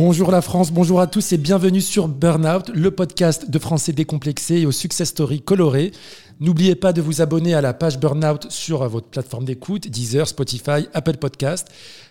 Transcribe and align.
Bonjour 0.00 0.30
la 0.30 0.42
France, 0.42 0.70
bonjour 0.70 1.00
à 1.00 1.08
tous 1.08 1.32
et 1.32 1.38
bienvenue 1.38 1.80
sur 1.80 2.06
Burnout, 2.06 2.68
le 2.72 2.92
podcast 2.92 3.50
de 3.50 3.58
français 3.58 3.92
décomplexé 3.92 4.58
et 4.58 4.64
aux 4.64 4.70
success 4.70 5.08
stories 5.08 5.42
colorées. 5.42 5.90
N'oubliez 6.38 6.76
pas 6.76 6.92
de 6.92 7.02
vous 7.02 7.20
abonner 7.20 7.52
à 7.52 7.60
la 7.60 7.74
page 7.74 7.98
Burnout 7.98 8.48
sur 8.48 8.88
votre 8.88 9.08
plateforme 9.08 9.44
d'écoute, 9.44 9.88
Deezer, 9.88 10.28
Spotify, 10.28 10.86
Apple 10.94 11.16
Podcast, 11.16 11.66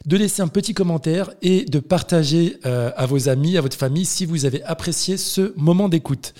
de 0.05 0.17
laisser 0.17 0.41
un 0.41 0.49
petit 0.49 0.73
commentaire 0.73 1.29
et 1.41 1.63
de 1.63 1.79
partager 1.79 2.57
euh, 2.65 2.91
à 2.97 3.05
vos 3.05 3.29
amis, 3.29 3.57
à 3.57 3.61
votre 3.61 3.77
famille 3.77 4.03
si 4.03 4.25
vous 4.25 4.43
avez 4.43 4.61
apprécié 4.63 5.15
ce 5.15 5.53
moment 5.55 5.87
d'écoute. 5.87 6.33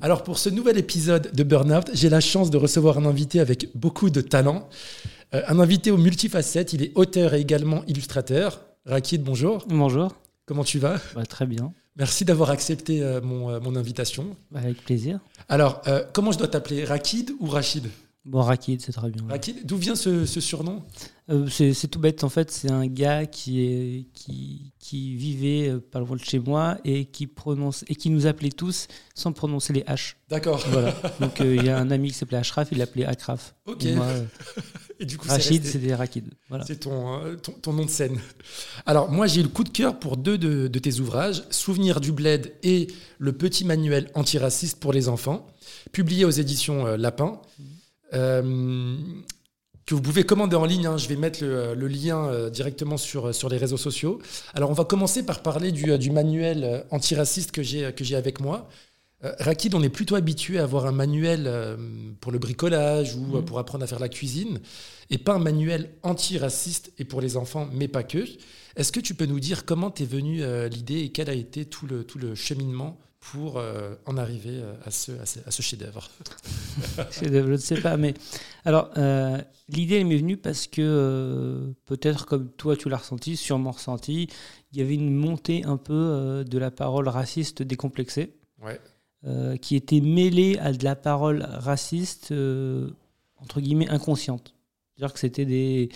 Alors 0.00 0.24
pour 0.24 0.36
ce 0.36 0.48
nouvel 0.48 0.78
épisode 0.78 1.30
de 1.32 1.44
Burnout, 1.44 1.88
j'ai 1.94 2.08
la 2.08 2.18
chance 2.18 2.50
de 2.50 2.56
recevoir 2.56 2.98
un 2.98 3.06
invité 3.06 3.38
avec 3.38 3.68
beaucoup 3.76 4.10
de 4.10 4.20
talent. 4.20 4.68
Euh, 5.32 5.42
un 5.46 5.60
invité 5.60 5.92
aux 5.92 5.96
multifacettes, 5.96 6.72
il 6.72 6.82
est 6.82 6.90
auteur 6.96 7.34
et 7.34 7.40
également 7.40 7.84
illustrateur. 7.86 8.62
Rakid, 8.84 9.22
bonjour. 9.22 9.64
Bonjour. 9.68 10.12
Comment 10.48 10.64
tu 10.64 10.78
vas? 10.78 10.96
Bah, 11.14 11.26
Très 11.26 11.44
bien. 11.44 11.74
Merci 11.96 12.24
d'avoir 12.24 12.48
accepté 12.48 13.02
euh, 13.02 13.20
mon, 13.20 13.50
euh, 13.50 13.60
mon, 13.60 13.76
invitation. 13.76 14.34
Avec 14.54 14.82
plaisir. 14.82 15.20
Alors, 15.50 15.82
comment 16.14 16.32
je 16.32 16.38
dois 16.38 16.48
t'appeler? 16.48 16.86
Rakid 16.86 17.32
ou 17.38 17.46
Rachid? 17.46 17.88
Bon, 18.28 18.42
Rakid, 18.42 18.82
c'est 18.82 18.92
très 18.92 19.08
bien. 19.08 19.22
Rakid, 19.26 19.64
d'où 19.64 19.78
vient 19.78 19.94
ce, 19.94 20.26
ce 20.26 20.38
surnom? 20.38 20.82
C'est 21.48 21.90
tout 21.90 21.98
bête. 21.98 22.24
En 22.24 22.28
fait, 22.28 22.50
c'est 22.50 22.70
un 22.70 22.86
gars 22.86 23.24
qui, 23.24 23.62
est, 23.62 24.06
qui, 24.12 24.74
qui 24.78 25.14
vivait 25.16 25.74
pas 25.80 25.98
loin 25.98 26.16
de 26.16 26.22
chez 26.22 26.38
moi 26.38 26.76
et 26.84 27.06
qui, 27.06 27.26
prononce, 27.26 27.86
et 27.88 27.94
qui 27.94 28.10
nous 28.10 28.26
appelait 28.26 28.50
tous 28.50 28.86
sans 29.14 29.32
prononcer 29.32 29.72
les 29.72 29.80
H. 29.82 30.14
D'accord. 30.28 30.62
Voilà. 30.68 30.94
Donc, 31.20 31.40
il 31.40 31.64
y 31.64 31.70
a 31.70 31.78
un 31.78 31.90
ami 31.90 32.08
qui 32.08 32.14
s'appelait 32.14 32.36
Ashraf, 32.36 32.68
il 32.70 32.78
l'appelait 32.78 33.06
Akraf. 33.06 33.54
Ok. 33.64 33.86
Et 35.00 35.04
du 35.06 35.16
coup, 35.16 35.28
Rachid, 35.28 35.64
c'était 35.64 35.94
Rakid. 35.94 36.28
Voilà. 36.50 36.66
C'est 36.66 36.80
ton, 36.80 37.36
ton, 37.42 37.52
ton, 37.52 37.72
nom 37.72 37.86
de 37.86 37.90
scène. 37.90 38.18
Alors, 38.84 39.10
moi, 39.10 39.26
j'ai 39.26 39.40
eu 39.40 39.44
le 39.44 39.50
coup 39.50 39.64
de 39.64 39.70
cœur 39.70 39.98
pour 39.98 40.18
deux 40.18 40.36
de, 40.36 40.68
de, 40.68 40.78
tes 40.78 41.00
ouvrages, 41.00 41.44
Souvenir 41.48 42.00
du 42.02 42.12
bled 42.12 42.52
et 42.62 42.88
Le 43.18 43.32
petit 43.32 43.64
manuel 43.64 44.10
antiraciste 44.14 44.80
pour 44.80 44.92
les 44.92 45.08
enfants, 45.08 45.46
publiés 45.92 46.26
aux 46.26 46.30
éditions 46.30 46.86
euh, 46.86 46.96
Lapin. 46.98 47.40
Euh, 47.60 47.64
que 48.12 49.94
vous 49.94 50.02
pouvez 50.02 50.24
commander 50.24 50.56
en 50.56 50.64
ligne. 50.64 50.86
Hein. 50.86 50.98
Je 50.98 51.08
vais 51.08 51.16
mettre 51.16 51.42
le, 51.42 51.74
le 51.74 51.88
lien 51.88 52.26
euh, 52.26 52.50
directement 52.50 52.96
sur, 52.96 53.34
sur 53.34 53.48
les 53.48 53.56
réseaux 53.56 53.76
sociaux. 53.76 54.20
Alors, 54.54 54.70
on 54.70 54.74
va 54.74 54.84
commencer 54.84 55.24
par 55.24 55.42
parler 55.42 55.72
du, 55.72 55.96
du 55.98 56.10
manuel 56.10 56.84
antiraciste 56.90 57.52
que 57.52 57.62
j'ai 57.62 58.16
avec 58.16 58.40
moi. 58.40 58.68
Euh, 59.24 59.32
Rakid, 59.40 59.74
on 59.74 59.82
est 59.82 59.88
plutôt 59.88 60.14
habitué 60.14 60.58
à 60.58 60.62
avoir 60.62 60.86
un 60.86 60.92
manuel 60.92 61.44
euh, 61.46 61.76
pour 62.20 62.30
le 62.30 62.38
bricolage 62.38 63.16
ou 63.16 63.36
euh, 63.36 63.42
pour 63.42 63.58
apprendre 63.58 63.82
à 63.82 63.86
faire 63.86 63.98
la 63.98 64.08
cuisine, 64.08 64.60
et 65.10 65.18
pas 65.18 65.34
un 65.34 65.38
manuel 65.40 65.90
antiraciste 66.02 66.92
et 66.98 67.04
pour 67.04 67.20
les 67.20 67.36
enfants, 67.36 67.68
mais 67.72 67.88
pas 67.88 68.04
que. 68.04 68.24
Est-ce 68.76 68.92
que 68.92 69.00
tu 69.00 69.14
peux 69.14 69.26
nous 69.26 69.40
dire 69.40 69.64
comment 69.64 69.90
t'es 69.90 70.04
venue 70.04 70.40
l'idée 70.68 71.00
et 71.00 71.10
quel 71.10 71.28
a 71.28 71.32
été 71.32 71.64
tout 71.64 71.86
le, 71.88 72.04
tout 72.04 72.18
le 72.18 72.36
cheminement 72.36 73.00
pour 73.20 73.60
en 74.06 74.16
arriver 74.16 74.62
à 74.84 74.90
ce, 74.90 75.12
à 75.12 75.50
ce, 75.50 75.62
chef-d'œuvre 75.62 76.08
Je 77.10 77.28
ne 77.28 77.56
sais 77.56 77.80
pas, 77.80 77.96
mais 77.96 78.14
alors 78.64 78.90
l'idée 79.68 80.04
m'est 80.04 80.16
venue 80.16 80.36
parce 80.36 80.66
que 80.66 81.74
peut-être 81.86 82.26
comme 82.26 82.48
toi 82.52 82.76
tu 82.76 82.88
l'as 82.88 82.98
ressenti, 82.98 83.36
sûrement 83.36 83.72
ressenti, 83.72 84.28
il 84.72 84.78
y 84.78 84.82
avait 84.82 84.94
une 84.94 85.14
montée 85.14 85.64
un 85.64 85.76
peu 85.76 86.44
de 86.48 86.58
la 86.58 86.70
parole 86.70 87.08
raciste 87.08 87.62
décomplexée. 87.62 88.34
Ouais. 88.62 88.80
Euh, 89.26 89.56
qui 89.56 89.74
était 89.74 90.00
mêlé 90.00 90.58
à 90.58 90.72
de 90.72 90.84
la 90.84 90.94
parole 90.94 91.42
raciste, 91.42 92.30
euh, 92.30 92.88
entre 93.38 93.60
guillemets, 93.60 93.88
inconsciente. 93.88 94.54
C'est-à-dire 94.94 95.12
que 95.12 95.18
c'était 95.18 95.44
des. 95.44 95.88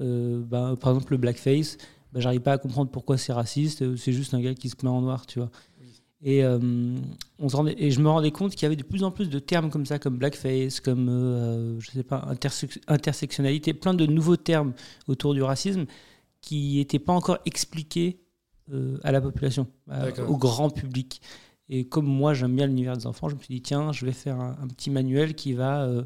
Euh, 0.00 0.42
bah, 0.44 0.74
par 0.80 0.92
exemple, 0.92 1.12
le 1.12 1.18
blackface, 1.18 1.78
bah, 2.12 2.18
j'arrive 2.18 2.40
pas 2.40 2.54
à 2.54 2.58
comprendre 2.58 2.90
pourquoi 2.90 3.16
c'est 3.16 3.32
raciste, 3.32 3.96
c'est 3.96 4.12
juste 4.12 4.34
un 4.34 4.40
gars 4.40 4.54
qui 4.54 4.70
se 4.70 4.74
met 4.82 4.88
en 4.88 5.02
noir, 5.02 5.24
tu 5.24 5.38
vois. 5.38 5.50
Et, 6.26 6.42
on 7.38 7.48
se 7.50 7.54
rendait, 7.54 7.74
et 7.76 7.90
je 7.90 8.00
me 8.00 8.08
rendais 8.08 8.30
compte 8.30 8.52
qu'il 8.52 8.62
y 8.62 8.64
avait 8.64 8.76
de 8.76 8.82
plus 8.82 9.04
en 9.04 9.10
plus 9.10 9.28
de 9.28 9.38
termes 9.38 9.70
comme 9.70 9.84
ça, 9.84 9.98
comme 9.98 10.16
blackface, 10.16 10.80
comme, 10.80 11.76
je 11.78 11.90
sais 11.90 12.02
pas, 12.02 12.26
intersectionnalité, 12.88 13.74
plein 13.74 13.92
de 13.92 14.06
nouveaux 14.06 14.36
termes 14.38 14.72
autour 15.06 15.34
du 15.34 15.42
racisme 15.42 15.84
qui 16.40 16.76
n'étaient 16.76 16.98
pas 16.98 17.12
encore 17.12 17.38
expliqués 17.44 18.20
à 19.02 19.12
la 19.12 19.20
population, 19.20 19.66
au 20.26 20.38
grand 20.38 20.70
public. 20.70 21.20
Et 21.68 21.88
comme 21.88 22.06
moi, 22.06 22.34
j'aime 22.34 22.54
bien 22.54 22.66
l'univers 22.66 22.96
des 22.96 23.06
enfants, 23.06 23.28
je 23.28 23.36
me 23.36 23.40
suis 23.40 23.54
dit, 23.54 23.62
tiens, 23.62 23.92
je 23.92 24.04
vais 24.04 24.12
faire 24.12 24.38
un, 24.38 24.68
petit 24.68 24.90
manuel 24.90 25.34
qui 25.34 25.54
va 25.54 25.82
euh, 25.84 26.04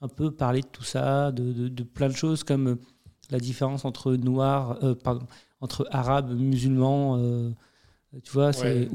un 0.00 0.08
peu 0.08 0.30
parler 0.30 0.60
de 0.60 0.66
tout 0.66 0.84
ça, 0.84 1.32
de, 1.32 1.68
de, 1.68 1.82
plein 1.82 2.08
de 2.08 2.14
choses 2.14 2.44
comme 2.44 2.68
euh, 2.68 2.76
la 3.30 3.40
différence 3.40 3.84
entre 3.84 4.14
noir, 4.14 4.78
euh, 4.84 4.94
pardon, 4.94 5.26
entre 5.60 5.86
arabes, 5.90 6.32
musulmans, 6.38 7.16
tu 8.22 8.32
vois, 8.32 8.50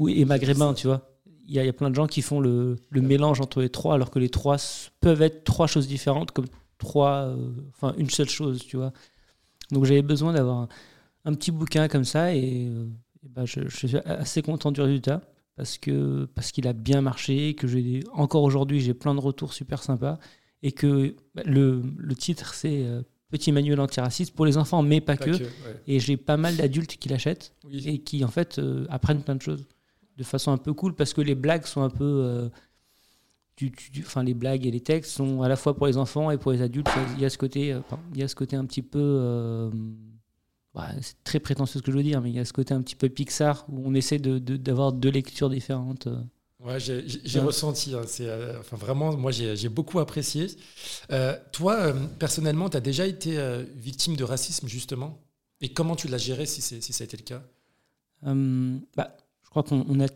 et 0.08 0.24
maghrébins, 0.24 0.74
tu 0.74 0.86
vois. 0.86 1.10
Il 1.48 1.54
y, 1.54 1.60
a, 1.60 1.64
y, 1.64 1.68
a 1.68 1.72
plein 1.72 1.90
de 1.90 1.94
gens 1.94 2.08
qui 2.08 2.22
font 2.22 2.40
le, 2.40 2.76
le, 2.90 3.00
mélange 3.00 3.40
entre 3.40 3.60
les 3.60 3.68
trois, 3.68 3.94
alors 3.94 4.10
que 4.10 4.18
les 4.18 4.30
trois 4.30 4.56
peuvent 5.00 5.22
être 5.22 5.44
trois 5.44 5.68
choses 5.68 5.86
différentes, 5.86 6.32
comme 6.32 6.46
trois, 6.78 7.32
enfin 7.68 7.94
une 7.98 8.10
seule 8.10 8.28
chose, 8.28 8.66
tu 8.66 8.76
vois. 8.76 8.92
Donc 9.70 9.84
j'avais 9.84 10.02
besoin 10.02 10.32
d'avoir 10.32 10.66
un, 11.24 11.34
petit 11.34 11.52
bouquin 11.52 11.86
comme 11.86 12.04
ça, 12.04 12.34
et, 12.34 12.68
ben, 13.22 13.46
je, 13.46 13.60
je, 13.68 13.76
suis 13.76 13.96
assez 13.98 14.42
content 14.42 14.72
du 14.72 14.80
résultat 14.80 15.20
parce 15.56 15.78
que 15.78 16.26
parce 16.34 16.52
qu'il 16.52 16.68
a 16.68 16.72
bien 16.72 17.00
marché, 17.00 17.54
que 17.54 17.66
j'ai 17.66 18.04
encore 18.12 18.42
aujourd'hui 18.42 18.80
j'ai 18.80 18.94
plein 18.94 19.14
de 19.14 19.20
retours 19.20 19.52
super 19.52 19.82
sympas 19.82 20.18
et 20.62 20.72
que 20.72 21.16
bah, 21.34 21.42
le, 21.44 21.82
le, 21.96 22.14
titre 22.14 22.54
c'est 22.54 22.84
euh, 22.84 23.02
Petit 23.28 23.50
manuel 23.50 23.80
antiraciste 23.80 24.34
pour 24.34 24.46
les 24.46 24.56
enfants, 24.56 24.82
mais 24.82 25.00
pas, 25.00 25.16
que. 25.16 25.30
Et 25.86 25.98
j'ai 25.98 26.16
pas 26.16 26.36
mal 26.36 26.56
d'adultes 26.56 26.96
qui 26.96 27.08
l'achètent 27.08 27.54
et 27.72 27.98
qui 27.98 28.24
en 28.24 28.28
fait 28.28 28.58
euh, 28.58 28.86
apprennent 28.88 29.22
plein 29.22 29.34
de 29.34 29.42
choses 29.42 29.66
de 30.16 30.24
façon 30.24 30.52
un 30.52 30.56
peu 30.58 30.72
cool 30.72 30.94
parce 30.94 31.12
que 31.12 31.20
les 31.20 31.34
blagues 31.34 31.66
sont 31.66 31.82
un 31.82 31.90
peu 31.90 32.04
euh, 32.04 32.48
enfin 33.98 34.22
les 34.22 34.32
blagues 34.32 34.64
et 34.64 34.70
les 34.70 34.80
textes 34.80 35.12
sont 35.12 35.42
à 35.42 35.48
la 35.48 35.56
fois 35.56 35.76
pour 35.76 35.86
les 35.86 35.96
enfants 35.96 36.30
et 36.30 36.38
pour 36.38 36.52
les 36.52 36.62
adultes. 36.62 36.88
Il 37.16 37.20
y 37.20 37.24
a 37.24 37.30
ce 37.30 37.36
côté, 37.36 37.76
il 38.14 38.20
y 38.20 38.22
a 38.22 38.28
ce 38.28 38.36
côté 38.36 38.56
un 38.56 38.64
petit 38.64 38.82
peu 38.82 39.70
bah, 40.76 40.90
c'est 41.00 41.16
très 41.24 41.40
prétentieux 41.40 41.80
ce 41.80 41.82
que 41.82 41.90
je 41.90 41.96
veux 41.96 42.02
dire, 42.02 42.20
mais 42.20 42.28
il 42.28 42.36
y 42.36 42.38
a 42.38 42.44
ce 42.44 42.52
côté 42.52 42.74
un 42.74 42.82
petit 42.82 42.96
peu 42.96 43.08
Pixar 43.08 43.64
où 43.70 43.80
on 43.86 43.94
essaie 43.94 44.18
d'avoir 44.18 44.92
de, 44.92 45.00
deux 45.00 45.10
lectures 45.10 45.48
différentes. 45.48 46.06
Euh. 46.60 46.66
Ouais, 46.66 46.80
j'ai 46.80 47.40
ressenti. 47.40 47.94
Hein, 47.94 48.02
c'est 48.06 48.28
euh, 48.28 48.58
enfin, 48.60 48.76
vraiment, 48.76 49.16
moi, 49.16 49.30
j'ai 49.30 49.68
beaucoup 49.68 49.98
apprécié. 49.98 50.48
Euh, 51.10 51.36
toi, 51.52 51.92
personnellement, 52.18 52.68
tu 52.68 52.76
as 52.76 52.80
déjà 52.80 53.06
été 53.06 53.38
victime 53.74 54.16
de 54.16 54.24
racisme, 54.24 54.68
justement? 54.68 55.18
Et 55.60 55.72
comment 55.72 55.96
tu 55.96 56.08
l'as 56.08 56.18
géré 56.18 56.46
si, 56.46 56.60
si 56.60 56.92
ça 56.92 57.02
a 57.02 57.06
été 57.06 57.16
le 57.16 57.22
cas? 57.22 57.42
Bah, 58.96 59.16
Je 59.42 59.50
crois 59.50 59.62
qu'on 59.62 60.00
a 60.00 60.08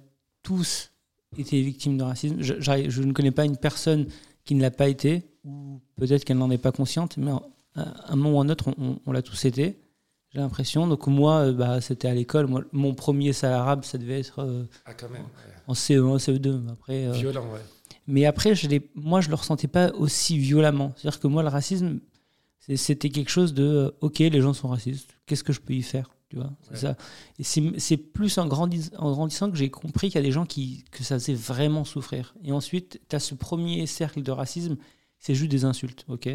tous 0.42 0.90
été 1.38 1.60
victimes 1.62 1.96
de 1.96 2.02
racisme. 2.02 2.36
Je, 2.40 2.54
je, 2.60 3.02
ne 3.02 3.12
connais 3.12 3.30
pas 3.30 3.44
une 3.44 3.56
personne 3.56 4.06
qui 4.44 4.54
ne 4.54 4.62
l'a 4.62 4.70
pas 4.70 4.88
été, 4.88 5.22
ou 5.44 5.80
peut-être 5.96 6.24
qu'elle 6.24 6.38
n'en 6.38 6.50
est 6.50 6.58
pas 6.58 6.72
consciente, 6.72 7.16
mais 7.16 7.30
à 7.74 8.12
un 8.12 8.16
moment 8.16 8.38
ou 8.38 8.40
à 8.40 8.44
un 8.44 8.48
autre, 8.48 8.74
on, 8.78 8.98
on 9.06 9.12
l'a 9.12 9.22
tous 9.22 9.44
été 9.44 9.78
j'ai 10.32 10.40
l'impression. 10.40 10.86
Donc 10.86 11.06
moi, 11.06 11.46
euh, 11.46 11.52
bah, 11.52 11.80
c'était 11.80 12.08
à 12.08 12.14
l'école. 12.14 12.46
Moi, 12.46 12.62
mon 12.72 12.94
premier 12.94 13.32
salaire 13.32 13.58
arabe, 13.58 13.84
ça 13.84 13.98
devait 13.98 14.20
être 14.20 14.40
euh, 14.40 14.64
ah, 14.86 14.94
quand 14.94 15.10
même, 15.10 15.24
en 15.66 15.74
CE1, 15.74 16.18
CE2. 16.18 16.68
Après, 16.70 17.06
euh, 17.06 17.12
Violent, 17.12 17.44
ouais. 17.52 17.60
Mais 18.06 18.26
après, 18.26 18.54
je 18.54 18.66
moi, 18.94 19.20
je 19.20 19.28
le 19.28 19.34
ressentais 19.34 19.68
pas 19.68 19.92
aussi 19.92 20.38
violemment. 20.38 20.92
C'est-à-dire 20.96 21.20
que 21.20 21.26
moi, 21.26 21.42
le 21.42 21.48
racisme, 21.48 22.00
c'était 22.76 23.10
quelque 23.10 23.30
chose 23.30 23.54
de 23.54 23.94
OK, 24.00 24.18
les 24.18 24.40
gens 24.40 24.52
sont 24.52 24.68
racistes. 24.68 25.16
Qu'est-ce 25.26 25.44
que 25.44 25.52
je 25.52 25.60
peux 25.60 25.74
y 25.74 25.82
faire 25.82 26.10
tu 26.28 26.36
vois, 26.36 26.52
ça. 26.74 26.96
Et 27.40 27.42
c'est 27.42 27.96
plus 27.96 28.38
en, 28.38 28.46
grandissant, 28.46 28.96
en 28.98 29.10
grandissant 29.10 29.50
que 29.50 29.56
j'ai 29.56 29.68
compris 29.68 30.10
qu'il 30.10 30.14
y 30.14 30.18
a 30.18 30.22
des 30.22 30.30
gens 30.30 30.46
qui, 30.46 30.84
que 30.92 31.02
ça 31.02 31.18
faisait 31.18 31.34
vraiment 31.34 31.84
souffrir. 31.84 32.36
Et 32.44 32.52
ensuite, 32.52 33.00
tu 33.08 33.16
as 33.16 33.18
ce 33.18 33.34
premier 33.34 33.84
cercle 33.86 34.22
de 34.22 34.30
racisme, 34.30 34.76
c'est 35.18 35.34
juste 35.34 35.50
des 35.50 35.64
insultes. 35.64 36.04
ok? 36.06 36.28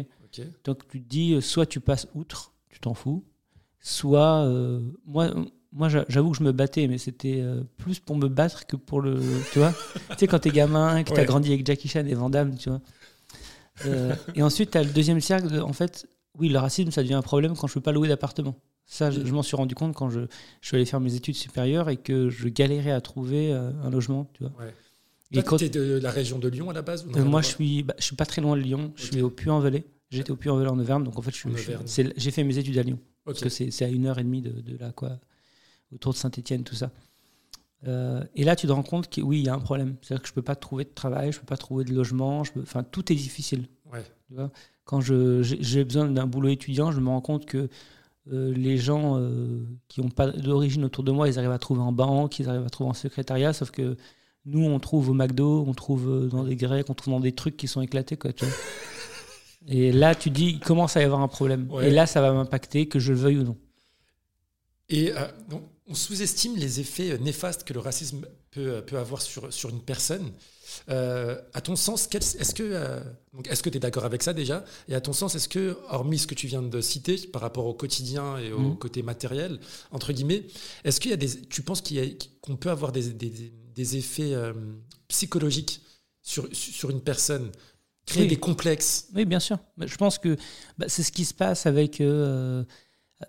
Donc 0.64 0.86
tu 0.88 1.02
te 1.02 1.08
dis, 1.08 1.40
soit 1.40 1.64
tu 1.64 1.80
passes 1.80 2.08
outre, 2.14 2.52
tu 2.68 2.78
t'en 2.78 2.92
fous, 2.92 3.24
soit 3.80 4.44
euh, 4.44 4.80
moi 5.06 5.34
moi 5.72 5.88
j'avoue 6.08 6.30
que 6.30 6.38
je 6.38 6.42
me 6.42 6.52
battais 6.52 6.86
mais 6.88 6.98
c'était 6.98 7.40
euh, 7.40 7.62
plus 7.76 8.00
pour 8.00 8.16
me 8.16 8.28
battre 8.28 8.66
que 8.66 8.76
pour 8.76 9.00
le 9.00 9.20
tu 9.52 9.58
vois. 9.58 9.72
Tu 10.10 10.16
sais 10.18 10.26
quand 10.26 10.38
t'es 10.38 10.50
gamin 10.50 11.02
que 11.04 11.12
t'as 11.12 11.24
grandi 11.24 11.52
avec 11.52 11.66
Jackie 11.66 11.88
Chan 11.88 12.06
et 12.06 12.14
Van 12.14 12.30
Damme 12.30 12.56
tu 12.56 12.68
vois. 12.68 12.80
Euh, 13.84 14.14
et 14.34 14.42
ensuite 14.42 14.70
t'as 14.70 14.82
le 14.82 14.90
deuxième 14.90 15.20
cercle 15.20 15.60
en 15.60 15.72
fait 15.72 16.06
oui 16.38 16.48
le 16.48 16.58
racisme 16.58 16.90
ça 16.90 17.02
devient 17.02 17.14
un 17.14 17.22
problème 17.22 17.56
quand 17.56 17.66
je 17.66 17.74
peux 17.74 17.80
pas 17.80 17.92
louer 17.92 18.08
d'appartement. 18.08 18.56
Ça 18.88 19.10
je, 19.10 19.20
m'en 19.32 19.42
suis 19.42 19.56
rendu 19.56 19.74
compte 19.74 19.94
quand 19.94 20.10
je, 20.10 20.20
je, 20.60 20.68
suis 20.68 20.76
allé 20.76 20.86
faire 20.86 21.00
mes 21.00 21.16
études 21.16 21.34
supérieures 21.34 21.90
et 21.90 21.96
que 21.96 22.30
je 22.30 22.48
galérais 22.48 22.92
à 22.92 23.00
trouver 23.00 23.52
un 23.52 23.90
logement 23.90 24.30
tu 24.32 24.44
vois. 24.44 24.52
Et 25.32 25.42
quand... 25.42 25.56
tu 25.56 25.68
de 25.68 25.98
la 26.02 26.10
région 26.10 26.38
de 26.38 26.48
Lyon 26.48 26.70
à 26.70 26.72
la 26.72 26.82
base 26.82 27.04
Moi, 27.04 27.42
je 27.42 27.48
suis, 27.48 27.82
bah, 27.82 27.94
je 27.98 28.04
suis 28.04 28.16
pas 28.16 28.26
très 28.26 28.40
loin 28.40 28.56
de 28.56 28.62
Lyon. 28.62 28.92
Je 28.96 29.06
suis 29.06 29.22
au 29.22 29.30
Puy-en-Velay. 29.30 29.84
J'étais 30.10 30.30
au 30.30 30.36
Puy-en-Velay 30.36 30.70
en 30.70 30.78
Auvergne, 30.78 31.04
donc 31.04 31.18
en 31.18 31.22
fait, 31.22 31.34
j'ai 32.16 32.30
fait 32.30 32.44
mes 32.44 32.58
études 32.58 32.78
à 32.78 32.82
Lyon. 32.82 32.98
Parce 33.26 33.40
que 33.40 33.48
c'est 33.48 33.84
à 33.84 33.88
une 33.88 34.06
heure 34.06 34.18
et 34.18 34.24
demie 34.24 34.40
de, 34.40 34.60
de 34.60 34.76
là, 34.78 34.92
quoi, 34.92 35.18
autour 35.92 36.12
de 36.12 36.18
Saint-Etienne, 36.18 36.64
tout 36.64 36.76
ça. 36.76 36.90
Euh, 37.86 38.24
et 38.34 38.44
là, 38.44 38.56
tu 38.56 38.66
te 38.66 38.72
rends 38.72 38.82
compte 38.82 39.10
que 39.10 39.20
oui, 39.20 39.40
il 39.40 39.46
y 39.46 39.48
a 39.48 39.54
un 39.54 39.60
problème. 39.60 39.96
C'est-à-dire 40.00 40.22
que 40.22 40.28
je 40.28 40.32
ne 40.32 40.36
peux 40.36 40.42
pas 40.42 40.56
trouver 40.56 40.84
de 40.84 40.90
travail, 40.90 41.32
je 41.32 41.36
ne 41.36 41.40
peux 41.40 41.46
pas 41.46 41.56
trouver 41.56 41.84
de 41.84 41.92
logement, 41.92 42.42
enfin, 42.60 42.82
tout 42.82 43.12
est 43.12 43.16
difficile. 43.16 43.66
Ouais. 43.92 44.02
Tu 44.28 44.34
vois 44.34 44.50
Quand 44.84 45.00
j'ai 45.00 45.84
besoin 45.84 46.06
d'un 46.06 46.26
boulot 46.26 46.48
étudiant, 46.48 46.90
je 46.90 47.00
me 47.00 47.08
rends 47.08 47.20
compte 47.20 47.46
que 47.46 47.68
euh, 48.32 48.52
les 48.54 48.76
gens 48.76 49.18
euh, 49.18 49.64
qui 49.88 50.00
n'ont 50.00 50.10
pas 50.10 50.28
d'origine 50.28 50.84
autour 50.84 51.04
de 51.04 51.12
moi, 51.12 51.28
ils 51.28 51.38
arrivent 51.38 51.50
à 51.52 51.58
trouver 51.58 51.80
en 51.80 51.92
banque, 51.92 52.38
ils 52.38 52.48
arrivent 52.48 52.66
à 52.66 52.70
trouver 52.70 52.90
en 52.90 52.94
secrétariat, 52.94 53.52
sauf 53.52 53.70
que 53.70 53.96
nous, 54.46 54.64
on 54.64 54.78
trouve 54.78 55.10
au 55.10 55.14
McDo, 55.14 55.64
on 55.66 55.74
trouve 55.74 56.28
dans 56.28 56.44
des 56.44 56.56
grecs, 56.56 56.88
on 56.88 56.94
trouve 56.94 57.14
dans 57.14 57.20
des 57.20 57.32
trucs 57.32 57.56
qui 57.56 57.68
sont 57.68 57.80
éclatés. 57.82 58.16
Quoi, 58.16 58.32
tu 58.32 58.44
vois. 58.44 58.54
Et 59.68 59.92
là, 59.92 60.14
tu 60.14 60.30
dis, 60.30 60.46
il 60.46 60.60
commence 60.60 60.96
à 60.96 61.00
y 61.00 61.04
avoir 61.04 61.20
un 61.20 61.28
problème. 61.28 61.70
Ouais. 61.72 61.88
Et 61.88 61.90
là, 61.90 62.06
ça 62.06 62.20
va 62.20 62.32
m'impacter, 62.32 62.86
que 62.88 62.98
je 62.98 63.12
le 63.12 63.18
veuille 63.18 63.38
ou 63.38 63.42
non. 63.44 63.56
Et 64.88 65.12
euh, 65.12 65.26
donc, 65.48 65.62
on 65.88 65.94
sous-estime 65.94 66.56
les 66.56 66.80
effets 66.80 67.10
euh, 67.12 67.18
néfastes 67.18 67.64
que 67.64 67.72
le 67.72 67.80
racisme 67.80 68.26
peut, 68.52 68.82
peut 68.86 68.98
avoir 68.98 69.22
sur, 69.22 69.52
sur 69.52 69.70
une 69.70 69.80
personne. 69.82 70.32
Euh, 70.88 71.40
à 71.54 71.60
ton 71.60 71.74
sens, 71.74 72.08
est-ce 72.12 72.54
que 72.54 72.62
euh, 72.62 73.00
est-ce 73.48 73.62
que 73.62 73.70
tu 73.70 73.76
es 73.78 73.80
d'accord 73.80 74.04
avec 74.04 74.22
ça 74.22 74.32
déjà? 74.32 74.64
Et 74.88 74.94
à 74.94 75.00
ton 75.00 75.12
sens, 75.12 75.34
est-ce 75.34 75.48
que, 75.48 75.76
hormis 75.90 76.18
ce 76.18 76.26
que 76.26 76.34
tu 76.34 76.46
viens 76.46 76.62
de 76.62 76.80
citer 76.80 77.16
par 77.32 77.42
rapport 77.42 77.66
au 77.66 77.74
quotidien 77.74 78.38
et 78.38 78.52
au 78.52 78.58
Mhm. 78.60 78.78
côté 78.78 79.02
matériel, 79.02 79.58
entre 79.90 80.12
guillemets, 80.12 80.44
est-ce 80.84 81.00
qu'il 81.00 81.10
y 81.10 81.14
a 81.14 81.16
des, 81.16 81.40
tu 81.48 81.62
penses 81.62 81.82
qu'on 82.42 82.56
peut 82.56 82.70
avoir 82.70 82.92
des, 82.92 83.08
des- 83.10 83.52
des 83.74 83.96
effets 83.96 84.32
euh, 84.34 84.52
psychologiques 85.08 85.80
sur, 86.22 86.48
sur 86.52 86.90
une 86.90 87.00
personne, 87.00 87.50
créer 88.06 88.22
Oui. 88.22 88.28
des 88.28 88.36
complexes 88.36 89.08
Oui, 89.14 89.24
bien 89.24 89.40
sûr. 89.40 89.58
Je 89.78 89.96
pense 89.96 90.18
que 90.18 90.36
bah, 90.78 90.86
c'est 90.88 91.02
ce 91.02 91.12
qui 91.12 91.24
se 91.24 91.34
passe 91.34 91.66
avec 91.66 92.00
euh, 92.00 92.64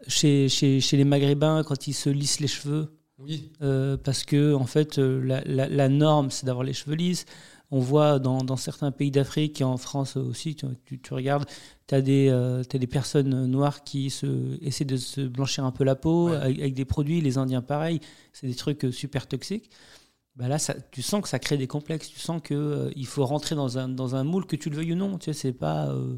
chez, 0.07 0.49
chez, 0.49 0.79
chez 0.81 0.97
les 0.97 1.03
Maghrébins 1.05 1.63
quand 1.63 1.87
ils 1.87 1.93
se 1.93 2.09
lissent 2.09 2.39
les 2.39 2.47
cheveux. 2.47 2.93
Oui, 3.19 3.51
Euh, 3.63 3.97
parce 3.97 4.23
que 4.23 4.53
en 4.53 4.67
fait 4.67 4.99
euh, 4.99 5.19
la, 5.25 5.41
la- 5.45 5.67
la 5.67 5.89
norme 5.89 6.29
c'est 6.29 6.45
d'avoir 6.45 6.63
les 6.63 6.73
cheveux 6.73 6.95
lisses. 6.95 7.25
On 7.71 7.79
voit 7.79 8.17
dans, 8.19 8.43
dans 8.45 8.55
certains 8.55 8.91
pays 8.91 9.11
d'Afrique 9.11 9.59
et 9.59 9.63
en 9.65 9.75
France 9.75 10.15
aussi, 10.15 10.55
tu, 10.55 10.65
tu- 10.85 10.99
tu 11.01 11.13
regardes, 11.13 11.45
tu 11.87 11.95
as, 11.95 12.01
des 12.01 12.27
euh, 12.29 12.63
personnes 12.89 13.45
noires 13.47 13.83
qui 13.83 14.09
se, 14.09 14.57
essaient 14.63 14.85
de 14.85 14.95
se 14.97 15.19
blanchir 15.21 15.65
un 15.65 15.71
peu 15.71 15.83
la 15.83 15.95
peau 15.95 16.29
Ouais. 16.29 16.37
avec, 16.37 16.59
avec 16.59 16.73
des 16.75 16.85
produits, 16.85 17.19
les 17.19 17.37
Indiens 17.37 17.61
pareil, 17.63 17.99
c'est 18.31 18.47
des 18.47 18.55
trucs 18.55 18.85
super 18.91 19.27
toxiques. 19.27 19.69
Bah 20.37 20.47
là, 20.47 20.59
ça, 20.59 20.75
tu 20.91 21.01
sens 21.01 21.21
que 21.23 21.27
ça 21.29 21.39
crée 21.39 21.57
des 21.57 21.67
complexes, 21.67 22.09
tu 22.09 22.19
sens 22.19 22.41
qu'il 22.43 22.91
il 22.95 23.07
faut 23.07 23.25
rentrer 23.25 23.55
dans 23.55 23.77
un, 23.79 23.89
dans 23.89 24.15
un 24.15 24.23
moule, 24.23 24.45
que 24.45 24.55
tu 24.55 24.69
le 24.69 24.75
veuilles 24.77 24.93
ou 24.93 24.95
non. 24.95 25.17
Tu 25.17 25.25
sais, 25.25 25.33
c'est 25.33 25.53
pas, 25.53 25.89
euh, 25.89 26.17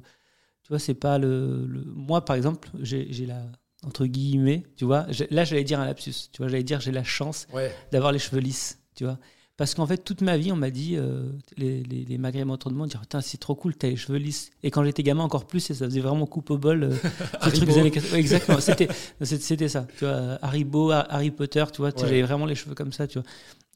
tu 0.64 0.70
vois, 0.70 0.80
c'est 0.80 0.94
pas 0.96 1.18
le, 1.20 1.66
le- 1.68 1.84
Moi, 1.86 2.26
par 2.26 2.36
exemple, 2.36 2.70
j'ai 2.82 3.12
j'ai 3.14 3.26
la 3.26 3.44
entre 3.84 4.06
guillemets, 4.08 4.64
tu 4.78 4.86
vois. 4.86 5.06
j'ai- 5.10 5.28
Là, 5.32 5.46
j'allais 5.46 5.64
dire 5.64 5.80
un 5.80 5.86
lapsus. 5.86 6.14
Tu 6.34 6.40
vois, 6.40 6.50
j'allais 6.50 6.64
dire 6.64 6.82
j'ai 6.82 6.92
la 6.92 7.04
chance 7.06 7.48
ouais, 7.54 7.74
d'avoir 7.92 8.12
les 8.12 8.20
cheveux 8.20 8.42
lisses, 8.42 8.80
tu 8.96 9.06
vois. 9.06 9.20
Parce 9.60 9.76
qu'en 9.76 9.86
fait, 9.86 9.98
toute 9.98 10.22
ma 10.22 10.38
vie, 10.38 10.54
on 10.54 10.56
m'a 10.56 10.70
dit, 10.72 10.96
euh, 10.96 11.30
les, 11.58 11.84
les, 11.84 12.06
les 12.06 12.18
maghrébins 12.18 12.54
autour 12.54 12.72
de 12.72 12.78
moi, 12.78 12.88
dire, 12.88 13.02
putain, 13.02 13.20
c'est 13.20 13.38
trop 13.38 13.56
cool, 13.56 13.76
t'as 13.76 13.90
les 13.90 13.98
cheveux 13.98 14.18
lisses. 14.18 14.52
Et 14.64 14.72
quand 14.72 14.86
j'étais 14.86 15.04
gamin, 15.04 15.22
encore 15.26 15.46
plus, 15.46 15.70
et 15.70 15.74
ça 15.74 15.84
faisait 15.84 16.00
vraiment 16.00 16.26
coupe 16.26 16.50
au 16.50 16.58
bol. 16.58 16.84
euh, 16.86 16.96
des 17.66 17.78
années 17.78 17.92
80. 17.92 18.14
Ouais, 18.14 18.20
exactement, 18.22 18.62
c'était, 18.62 18.88
c'était 19.22 19.68
ça. 19.68 19.86
Tu 19.98 20.06
vois, 20.06 20.40
Haribo, 20.42 20.92
Ha- 20.92 21.06
Harry 21.10 21.30
Potter, 21.32 21.66
tu 21.74 21.80
vois, 21.82 21.90
Ouais. 21.90 21.94
j'avais 21.98 22.22
vraiment 22.22 22.46
les 22.46 22.56
cheveux 22.56 22.74
comme 22.74 22.94
ça, 22.94 23.06
tu 23.06 23.20
vois. 23.20 23.28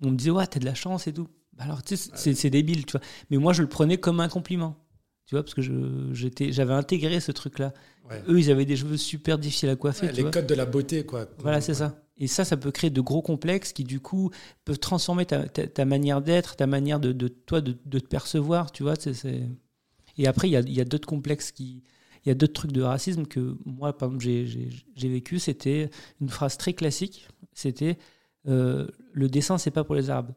On 0.02 0.12
me 0.12 0.16
disait, 0.16 0.32
ouais, 0.32 0.48
t'as 0.48 0.60
de 0.62 0.66
la 0.66 0.74
chance 0.74 1.06
et 1.08 1.14
tout. 1.14 1.28
Bah 1.58 1.66
alors, 1.66 1.84
tu 1.84 1.98
sais, 1.98 2.10
c'est, 2.16 2.34
c'est 2.34 2.50
débile, 2.50 2.86
tu 2.86 2.94
vois. 2.94 3.02
Mais 3.30 3.36
moi, 3.38 3.52
je 3.52 3.62
le 3.62 3.68
prenais 3.68 3.98
comme 3.98 4.22
un 4.22 4.30
compliment. 4.30 4.78
Tu 5.26 5.36
vois, 5.36 5.44
parce 5.44 5.54
que 5.54 5.62
j'avais 5.62 6.74
intégré 6.74 7.20
ce 7.20 7.32
truc-là. 7.32 7.74
ouais. 8.10 8.22
Eux, 8.28 8.40
ils 8.40 8.52
avaient 8.52 8.66
des 8.66 8.76
cheveux 8.76 8.98
super 8.98 9.38
difficiles 9.38 9.70
à 9.70 9.76
coiffer. 9.76 10.08
Ouais, 10.08 10.12
tu 10.12 10.18
les 10.18 10.22
vois. 10.24 10.32
codes 10.32 10.48
de 10.48 10.56
la 10.56 10.66
beauté, 10.66 11.06
quoi. 11.06 11.28
Voilà, 11.40 11.62
c'est 11.62 11.74
ça. 11.74 12.00
Et 12.18 12.28
ça, 12.28 12.46
ça 12.46 12.58
peut 12.58 12.72
créer 12.72 12.90
de 12.90 13.02
gros 13.02 13.22
complexes 13.22 13.74
qui, 13.74 13.84
du 13.84 14.00
coup, 14.00 14.30
peuvent 14.66 14.78
transformer 14.80 15.26
ta, 15.26 15.48
ta- 15.48 15.66
ta 15.66 15.86
manière 15.86 16.22
d'être, 16.22 16.56
ta 16.56 16.68
manière 16.68 17.00
de, 17.00 17.12
de 17.12 17.28
toi 17.28 17.62
de, 17.62 17.76
de 17.86 18.00
te 18.00 18.06
percevoir, 18.08 18.72
tu 18.72 18.84
vois. 18.84 18.96
c'est- 18.96 19.48
Et 20.18 20.28
après, 20.28 20.48
il 20.50 20.52
y 20.52 20.58
a, 20.58 20.62
y 20.62 20.82
a 20.82 20.86
d'autres 20.86 21.08
complexes 21.08 21.52
qui. 21.52 21.84
Il 22.26 22.30
y 22.30 22.32
a 22.32 22.36
d'autres 22.36 22.54
trucs 22.54 22.72
de 22.72 22.82
racisme 22.82 23.26
que 23.26 23.58
moi, 23.66 23.98
par 23.98 24.10
exemple, 24.10 24.24
j'ai- 24.24 25.10
vécu. 25.10 25.40
C'était 25.40 25.90
une 26.22 26.30
phrase 26.30 26.58
très 26.58 26.74
classique. 26.74 27.28
C'était 27.54 27.98
euh, 28.48 28.88
le 29.14 29.28
dessin, 29.30 29.58
c'est 29.58 29.72
pas 29.72 29.84
pour 29.84 29.96
les 29.96 30.10
Arabes. 30.10 30.34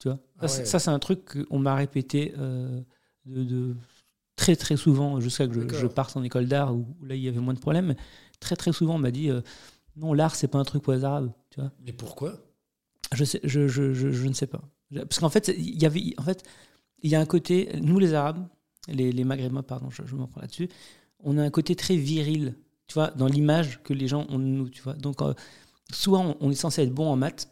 Tu 0.00 0.08
vois? 0.08 0.18
Ça, 0.48 0.60
Ah 0.62 0.64
ça, 0.66 0.78
c'est 0.78 0.90
un 0.90 0.98
truc 0.98 1.20
qu'on 1.48 1.58
m'a 1.60 1.74
répété 1.76 2.34
euh, 2.38 2.80
de, 3.26 3.44
de- 3.44 3.76
très 4.36 4.56
très 4.56 4.76
souvent 4.76 5.20
jusqu'à 5.20 5.46
que 5.46 5.54
je, 5.54 5.76
je 5.76 5.86
parte 5.86 6.16
en 6.16 6.22
école 6.22 6.46
d'art 6.46 6.74
où, 6.74 6.86
où 7.00 7.04
là 7.04 7.14
il 7.14 7.22
y 7.22 7.28
avait 7.28 7.40
moins 7.40 7.54
de 7.54 7.60
problèmes. 7.60 7.94
Très 8.40 8.56
très 8.56 8.72
souvent, 8.72 8.96
on 8.96 8.98
m'a 8.98 9.10
dit 9.10 9.30
euh, 9.30 9.40
non, 9.96 10.14
l'art, 10.14 10.34
c'est 10.34 10.48
pas 10.48 10.58
un 10.58 10.64
truc 10.64 10.82
pour 10.82 10.92
les 10.92 11.04
Arabes. 11.04 11.30
Tu 11.50 11.60
vois. 11.60 11.70
Mais 11.84 11.92
pourquoi? 11.92 12.38
Je, 13.12 13.24
sais, 13.24 13.40
je, 13.44 13.68
je, 13.68 13.92
je, 13.92 14.26
ne 14.26 14.32
sais 14.32 14.46
pas. 14.46 14.62
Parce 14.94 15.18
qu'en 15.18 15.28
fait, 15.28 15.52
il 15.56 15.80
y 15.80 15.86
avait, 15.86 16.14
en 16.16 16.22
fait, 16.22 16.44
il 17.02 17.10
y 17.10 17.14
a 17.14 17.20
un 17.20 17.26
côté, 17.26 17.68
nous 17.80 17.98
les 17.98 18.14
Arabes, 18.14 18.46
les, 18.88 19.12
les 19.12 19.24
Maghrébins, 19.24 19.62
pardon, 19.62 19.90
je, 19.90 20.14
m'en 20.14 20.26
prends 20.26 20.40
là-dessus, 20.40 20.68
on 21.20 21.36
a 21.36 21.42
un 21.42 21.50
côté 21.50 21.76
très 21.76 21.96
viril, 21.96 22.54
tu 22.86 22.94
vois, 22.94 23.10
dans 23.10 23.26
l'image 23.26 23.82
que 23.82 23.92
les 23.92 24.08
gens 24.08 24.26
ont 24.30 24.38
de 24.38 24.44
nous, 24.44 24.68
tu 24.70 24.82
vois. 24.82 24.94
Donc, 24.94 25.20
euh, 25.20 25.34
soit 25.92 26.20
on, 26.20 26.36
on 26.40 26.50
est 26.50 26.54
censé 26.54 26.82
être 26.82 26.94
bon 26.94 27.08
en 27.08 27.16
maths, 27.16 27.51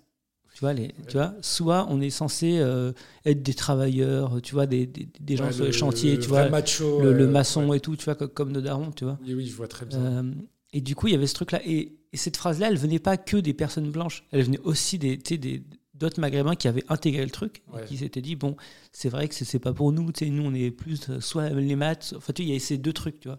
tu 0.60 0.64
vois, 0.66 0.74
les, 0.74 0.88
tu 1.08 1.16
vois, 1.16 1.34
soit 1.40 1.86
on 1.88 2.02
est 2.02 2.10
censé 2.10 2.58
euh, 2.58 2.92
être 3.24 3.42
des 3.42 3.54
travailleurs, 3.54 4.42
tu 4.42 4.52
vois, 4.52 4.66
des, 4.66 4.86
des, 4.86 5.08
des 5.18 5.36
gens 5.38 5.46
Ouais, 5.46 5.52
sur 5.52 5.62
le- 5.62 5.68
les 5.68 5.72
chantiers, 5.72 6.16
le 6.16 6.22
tu 6.22 6.28
vois, 6.28 6.50
macho, 6.50 7.00
le, 7.00 7.14
le 7.14 7.24
euh, 7.24 7.28
maçon 7.28 7.66
ouais. 7.70 7.78
et 7.78 7.80
tout, 7.80 7.96
tu 7.96 8.04
vois, 8.04 8.14
comme, 8.14 8.28
comme 8.28 8.52
nos 8.52 8.60
darons, 8.60 8.90
tu 8.90 9.04
vois. 9.04 9.18
Oui, 9.24 9.32
oui, 9.32 9.46
je 9.46 9.54
vois 9.54 9.68
très 9.68 9.86
bien. 9.86 9.98
Euh, 9.98 10.34
et 10.74 10.82
du 10.82 10.94
coup, 10.94 11.06
il 11.06 11.12
y 11.12 11.16
avait 11.16 11.26
ce 11.26 11.32
truc-là. 11.32 11.62
Et, 11.64 11.96
et 12.12 12.16
cette 12.18 12.36
phrase-là, 12.36 12.68
elle 12.68 12.76
venait 12.76 12.98
pas 12.98 13.16
que 13.16 13.38
des 13.38 13.54
personnes 13.54 13.90
blanches. 13.90 14.22
Elle 14.32 14.42
venait 14.42 14.60
aussi 14.60 14.98
des, 14.98 15.16
des 15.16 15.62
d'autres 15.94 16.20
maghrébins 16.20 16.56
qui 16.56 16.68
avaient 16.68 16.84
intégré 16.90 17.24
le 17.24 17.30
truc 17.30 17.62
et 17.82 17.86
qui 17.86 17.96
s'étaient 17.96 18.20
dit 18.22 18.36
bon, 18.36 18.54
c'est 18.92 19.08
vrai 19.08 19.28
que 19.28 19.34
c'est 19.34 19.46
c'est 19.46 19.58
pas 19.60 19.72
pour 19.72 19.92
nous. 19.92 20.12
Tu 20.12 20.26
sais, 20.26 20.30
nous, 20.30 20.42
on 20.44 20.52
est 20.52 20.70
plus 20.70 21.18
soit 21.20 21.48
les 21.48 21.74
maths. 21.76 22.12
Enfin, 22.18 22.34
tu 22.34 22.42
sais, 22.42 22.46
il 22.46 22.48
y 22.50 22.52
avait 22.52 22.58
ces 22.60 22.76
deux 22.76 22.92
trucs, 22.92 23.18
tu 23.20 23.28
vois. 23.28 23.38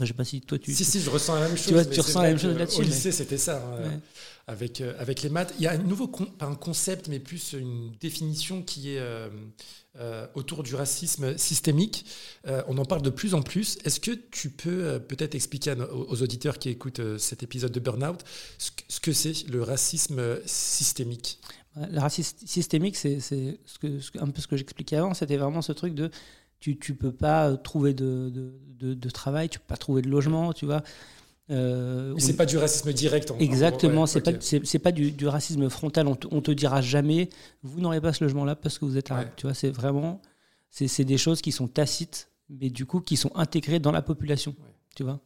Je 0.00 0.06
sais 0.06 0.12
pas 0.12 0.24
si 0.24 0.40
toi 0.40 0.58
tu. 0.58 0.74
si, 0.74 0.84
si, 0.84 1.00
je 1.00 1.08
ressens 1.10 1.34
la 1.38 1.48
même 1.48 1.56
chose. 1.56 1.72
vois, 1.72 1.84
mais 1.84 1.90
tu 1.90 2.00
ressens 2.00 2.22
la 2.22 2.28
même 2.30 2.38
chose 2.38 2.56
là-dessus, 2.56 2.78
Au 2.78 2.80
mais- 2.82 2.86
lycée, 2.88 3.12
c'était 3.12 3.38
ça. 3.38 3.62
hein, 3.64 3.82
Ouais. 3.88 3.98
avec, 4.46 4.80
euh, 4.80 4.92
avec 4.98 5.22
les 5.22 5.28
maths. 5.28 5.54
Il 5.58 5.62
y 5.64 5.66
a 5.68 5.72
un 5.72 5.78
nouveau, 5.78 6.08
con- 6.08 6.26
pas 6.26 6.46
un 6.46 6.54
concept, 6.56 7.08
mais 7.08 7.18
plus 7.20 7.52
une 7.52 7.92
définition 8.00 8.62
qui 8.62 8.90
est 8.90 8.98
euh, 8.98 9.28
euh, 9.96 10.26
autour 10.34 10.64
du 10.64 10.74
racisme 10.74 11.38
systémique. 11.38 12.04
Euh, 12.48 12.62
on 12.66 12.76
en 12.78 12.84
parle 12.84 13.02
de 13.02 13.10
plus 13.10 13.34
en 13.34 13.42
plus. 13.42 13.78
Est-ce 13.84 14.00
que 14.00 14.10
tu 14.10 14.50
peux 14.50 14.84
euh, 14.84 14.98
peut-être 14.98 15.34
expliquer 15.36 15.70
à 15.70 15.76
aux 15.94 16.20
auditeurs 16.22 16.58
qui 16.58 16.68
écoutent 16.70 17.16
cet 17.18 17.42
épisode 17.44 17.70
de 17.72 17.78
Burnout 17.80 18.18
ce 18.58 18.70
que- 18.72 18.82
ce 18.88 18.98
que 19.00 19.12
c'est 19.12 19.46
le 19.48 19.62
racisme 19.62 20.40
systémique? 20.46 21.38
Le 21.76 21.98
racisme 22.00 22.36
systémique, 22.46 22.96
c'est 22.96 23.18
c'est 23.20 23.58
ce 23.66 23.78
que, 23.78 24.00
ce 24.00 24.10
que- 24.10 24.18
un 24.18 24.28
peu 24.28 24.40
ce 24.40 24.46
que 24.46 24.56
j'expliquais 24.56 24.96
avant. 24.96 25.14
C'était 25.14 25.36
vraiment 25.36 25.62
ce 25.62 25.72
truc 25.72 25.94
de 25.94 26.10
tu, 26.64 26.78
tu 26.78 26.94
peux 26.94 27.12
pas 27.12 27.50
euh, 27.50 27.56
trouver 27.58 27.92
de, 27.92 28.30
de, 28.30 28.58
de- 28.78 28.94
de 28.94 29.10
travail, 29.10 29.50
tu 29.50 29.58
peux 29.58 29.66
pas 29.66 29.76
trouver 29.76 30.00
de 30.00 30.08
logement, 30.08 30.54
tu 30.54 30.64
vois. 30.64 30.82
Euh, 31.50 32.14
Mais 32.16 32.22
on- 32.22 32.26
c'est 32.26 32.36
pas 32.36 32.46
du 32.46 32.56
racisme 32.56 32.90
direct. 32.94 33.30
en- 33.30 33.34
en- 33.34 33.38
Exactement, 33.38 34.00
ouais, 34.02 34.06
c'est 34.06 34.22
pas 34.22 34.30
c'est 34.40 34.64
c'est 34.64 34.78
pas 34.78 34.90
du, 34.90 35.12
du 35.12 35.28
racisme 35.28 35.68
frontal. 35.68 36.08
On 36.08 36.14
te, 36.16 36.26
on 36.30 36.40
te 36.40 36.50
dira 36.50 36.80
jamais 36.80 37.28
vous 37.62 37.82
n'aurez 37.82 38.00
pas 38.00 38.14
ce 38.14 38.24
logement-là 38.24 38.56
parce 38.56 38.78
que 38.78 38.86
vous 38.86 38.96
êtes 38.96 39.10
arabe. 39.10 39.26
Ouais. 39.26 39.32
Tu 39.36 39.42
vois, 39.46 39.52
c'est 39.52 39.68
vraiment 39.68 40.22
c'est 40.70 40.88
c'est 40.88 41.04
des 41.04 41.18
choses 41.18 41.42
qui 41.42 41.52
sont 41.52 41.68
tacites, 41.68 42.30
mais 42.48 42.70
du 42.70 42.86
coup 42.86 43.00
qui 43.02 43.18
sont 43.18 43.30
intégrées 43.36 43.78
dans 43.78 43.92
la 43.92 44.00
population. 44.00 44.52
Ouais. 44.58 44.72
Tu 44.96 45.02
vois. 45.02 45.20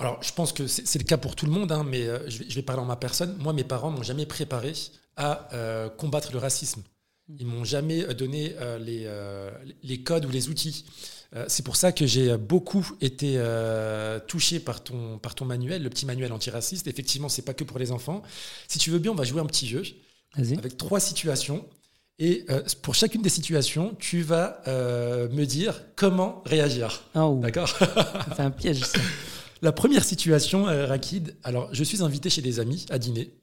Alors, 0.00 0.20
je 0.24 0.32
pense 0.32 0.52
que 0.52 0.66
c'est 0.66 0.86
c'est 0.88 0.98
le 0.98 1.04
cas 1.04 1.18
pour 1.18 1.36
tout 1.36 1.46
le 1.46 1.52
monde, 1.52 1.70
hein, 1.70 1.84
mais 1.88 2.08
euh, 2.08 2.28
je, 2.28 2.38
vais, 2.40 2.50
je 2.50 2.54
vais 2.56 2.62
parler 2.62 2.82
en 2.82 2.86
ma 2.86 2.96
personne. 2.96 3.36
Moi, 3.38 3.52
mes 3.52 3.64
parents 3.64 3.90
m'ont 3.92 4.02
jamais 4.02 4.26
préparé 4.26 4.72
à 5.16 5.48
euh, 5.54 5.88
combattre 5.88 6.32
le 6.32 6.38
racisme. 6.38 6.82
Ils 7.38 7.46
m'ont 7.46 7.64
jamais 7.64 8.04
euh, 8.04 8.14
donné 8.14 8.54
euh, 8.60 8.78
les, 8.78 9.02
euh, 9.06 9.50
les 9.82 10.02
codes 10.02 10.24
ou 10.26 10.30
les 10.30 10.48
outils. 10.48 10.84
Euh, 11.34 11.44
c'est 11.48 11.64
pour 11.64 11.76
ça 11.76 11.90
que 11.90 12.06
j'ai 12.06 12.36
beaucoup 12.36 12.88
été 13.00 13.40
touché 14.28 14.60
par 14.60 14.82
ton, 14.82 15.18
par 15.18 15.34
ton 15.34 15.44
manuel, 15.44 15.82
le 15.82 15.90
petit 15.90 16.06
manuel 16.06 16.32
antiraciste. 16.32 16.86
Effectivement, 16.86 17.28
c'est 17.28 17.42
pas 17.42 17.54
que 17.54 17.64
pour 17.64 17.78
les 17.78 17.90
enfants. 17.90 18.22
Si 18.68 18.78
tu 18.78 18.90
veux 18.90 18.98
bien, 18.98 19.12
on 19.12 19.16
va 19.16 19.24
jouer 19.24 19.40
un 19.40 19.46
petit 19.46 19.66
jeu 19.66 19.82
avec 20.36 20.76
trois 20.76 21.00
situations. 21.00 21.66
Et 22.18 22.46
pour 22.80 22.94
chacune 22.94 23.20
des 23.22 23.28
situations, 23.28 23.94
tu 23.98 24.22
vas 24.22 24.62
me 24.66 25.44
dire 25.44 25.82
comment 25.96 26.42
réagir. 26.46 27.04
Ah, 27.14 27.28
D'accord? 27.40 27.76
C'est 28.36 28.40
un 28.40 28.52
piège. 28.52 28.84
ça. 28.84 29.00
la 29.62 29.72
première 29.72 30.04
situation, 30.04 30.64
Rakid, 30.64 31.34
alors 31.42 31.68
je 31.72 31.82
suis 31.82 32.02
invité 32.02 32.30
chez 32.30 32.40
des 32.40 32.60
amis 32.60 32.86
à 32.88 32.98
dîner. 32.98 33.34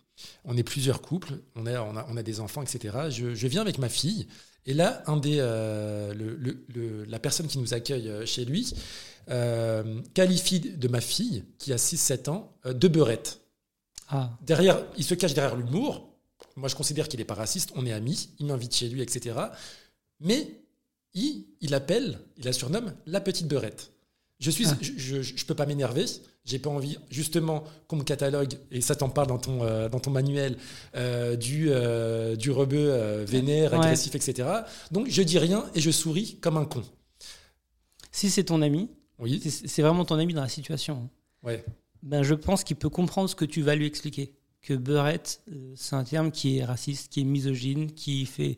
On 0.46 0.56
est 0.58 0.64
plusieurs 0.64 1.02
couples, 1.02 1.34
on, 1.56 1.66
a, 1.66 1.82
on 2.10 2.18
a 2.18 2.24
des 2.24 2.40
enfants, 2.40 2.62
etc. 2.62 2.96
Je, 3.10 3.34
je 3.36 3.48
viens 3.48 3.62
avec 3.62 3.78
ma 3.78 3.90
fille. 3.90 4.28
Et 4.66 4.74
là, 4.74 5.04
un 5.08 5.18
des, 5.18 5.38
euh, 5.40 6.14
le- 6.14 6.36
le- 6.36 6.66
le- 6.74 7.04
la 7.06 7.20
personne 7.20 7.48
qui 7.48 7.58
nous 7.58 7.74
accueille 7.74 8.08
euh, 8.10 8.26
chez 8.26 8.46
lui 8.46 8.74
euh, 9.30 10.02
qualifie 10.14 10.60
de 10.60 10.88
ma 10.88 11.02
fille, 11.02 11.44
qui 11.58 11.74
a 11.74 11.78
6-7 11.78 12.30
ans, 12.30 12.54
de 12.66 12.88
beurette. 12.88 13.42
Ah, 14.10 14.32
Derrière, 14.42 14.84
il 14.98 15.04
se 15.04 15.14
cache 15.16 15.34
derrière 15.34 15.56
l'humour. 15.56 16.10
Moi, 16.56 16.68
je 16.70 16.76
considère 16.76 17.08
qu'il 17.08 17.20
n'est 17.20 17.26
pas 17.26 17.34
raciste. 17.34 17.72
On 17.76 17.86
est 17.86 17.94
amis. 17.94 18.30
Il 18.40 18.46
m'invite 18.46 18.76
chez 18.76 18.90
lui, 18.90 19.02
etc. 19.02 19.38
Mais 20.20 20.62
il, 21.14 21.46
il 21.62 21.74
appelle, 21.74 22.20
il 22.38 22.46
la 22.46 22.54
surnomme 22.54 22.94
la 23.06 23.22
petite 23.22 23.48
beurette. 23.48 23.92
Je 24.40 24.52
suis, 24.52 24.66
Ah. 24.68 24.78
je, 24.82 24.92
je, 24.98 25.22
je 25.22 25.46
peux 25.46 25.56
pas 25.56 25.66
m'énerver. 25.66 26.06
J'ai 26.46 26.60
pas 26.60 26.70
envie, 26.70 26.98
justement, 27.10 27.64
qu'on 27.88 27.96
me 27.96 28.04
catalogue 28.04 28.56
et 28.70 28.82
ça 28.82 28.96
t'en 28.96 29.08
parle 29.10 29.28
dans 29.28 29.38
ton 29.38 29.64
euh, 29.64 29.88
dans 29.88 30.00
ton 30.02 30.12
manuel 30.12 30.58
euh, 30.96 31.38
du 31.38 31.68
euh, 31.70 32.36
du 32.36 32.52
rebeu 32.52 32.90
euh, 32.92 33.24
vénère, 33.26 33.72
Ouais. 33.72 33.80
agressif, 33.80 34.14
etc. 34.16 34.50
Donc 34.92 35.08
je 35.10 35.22
dis 35.22 35.40
rien 35.40 35.66
et 35.74 35.80
je 35.80 35.90
souris 35.90 36.38
comme 36.42 36.58
un 36.58 36.66
con. 36.66 36.84
si 38.12 38.30
c'est 38.30 38.44
ton 38.44 38.62
ami, 38.62 38.90
Oui. 39.20 39.40
c'est 39.50 39.82
vraiment 39.82 40.04
ton 40.06 40.16
ami 40.20 40.34
dans 40.34 40.42
la 40.42 40.50
situation. 40.50 41.10
Ouais. 41.44 41.64
ben, 42.02 42.24
je 42.24 42.34
pense 42.34 42.64
qu'il 42.66 42.76
peut 42.76 42.90
comprendre 42.90 43.30
ce 43.30 43.36
que 43.36 43.46
tu 43.46 43.62
vas 43.62 43.76
lui 43.76 43.86
expliquer. 43.86 44.34
Que 44.62 44.74
beurette, 44.74 45.42
c'est 45.76 45.96
un 45.96 46.04
terme 46.04 46.32
qui 46.32 46.58
est 46.58 46.66
raciste, 46.66 47.12
qui 47.12 47.22
est 47.22 47.26
misogyne, 47.26 47.92
qui 47.92 48.26
fait 48.26 48.58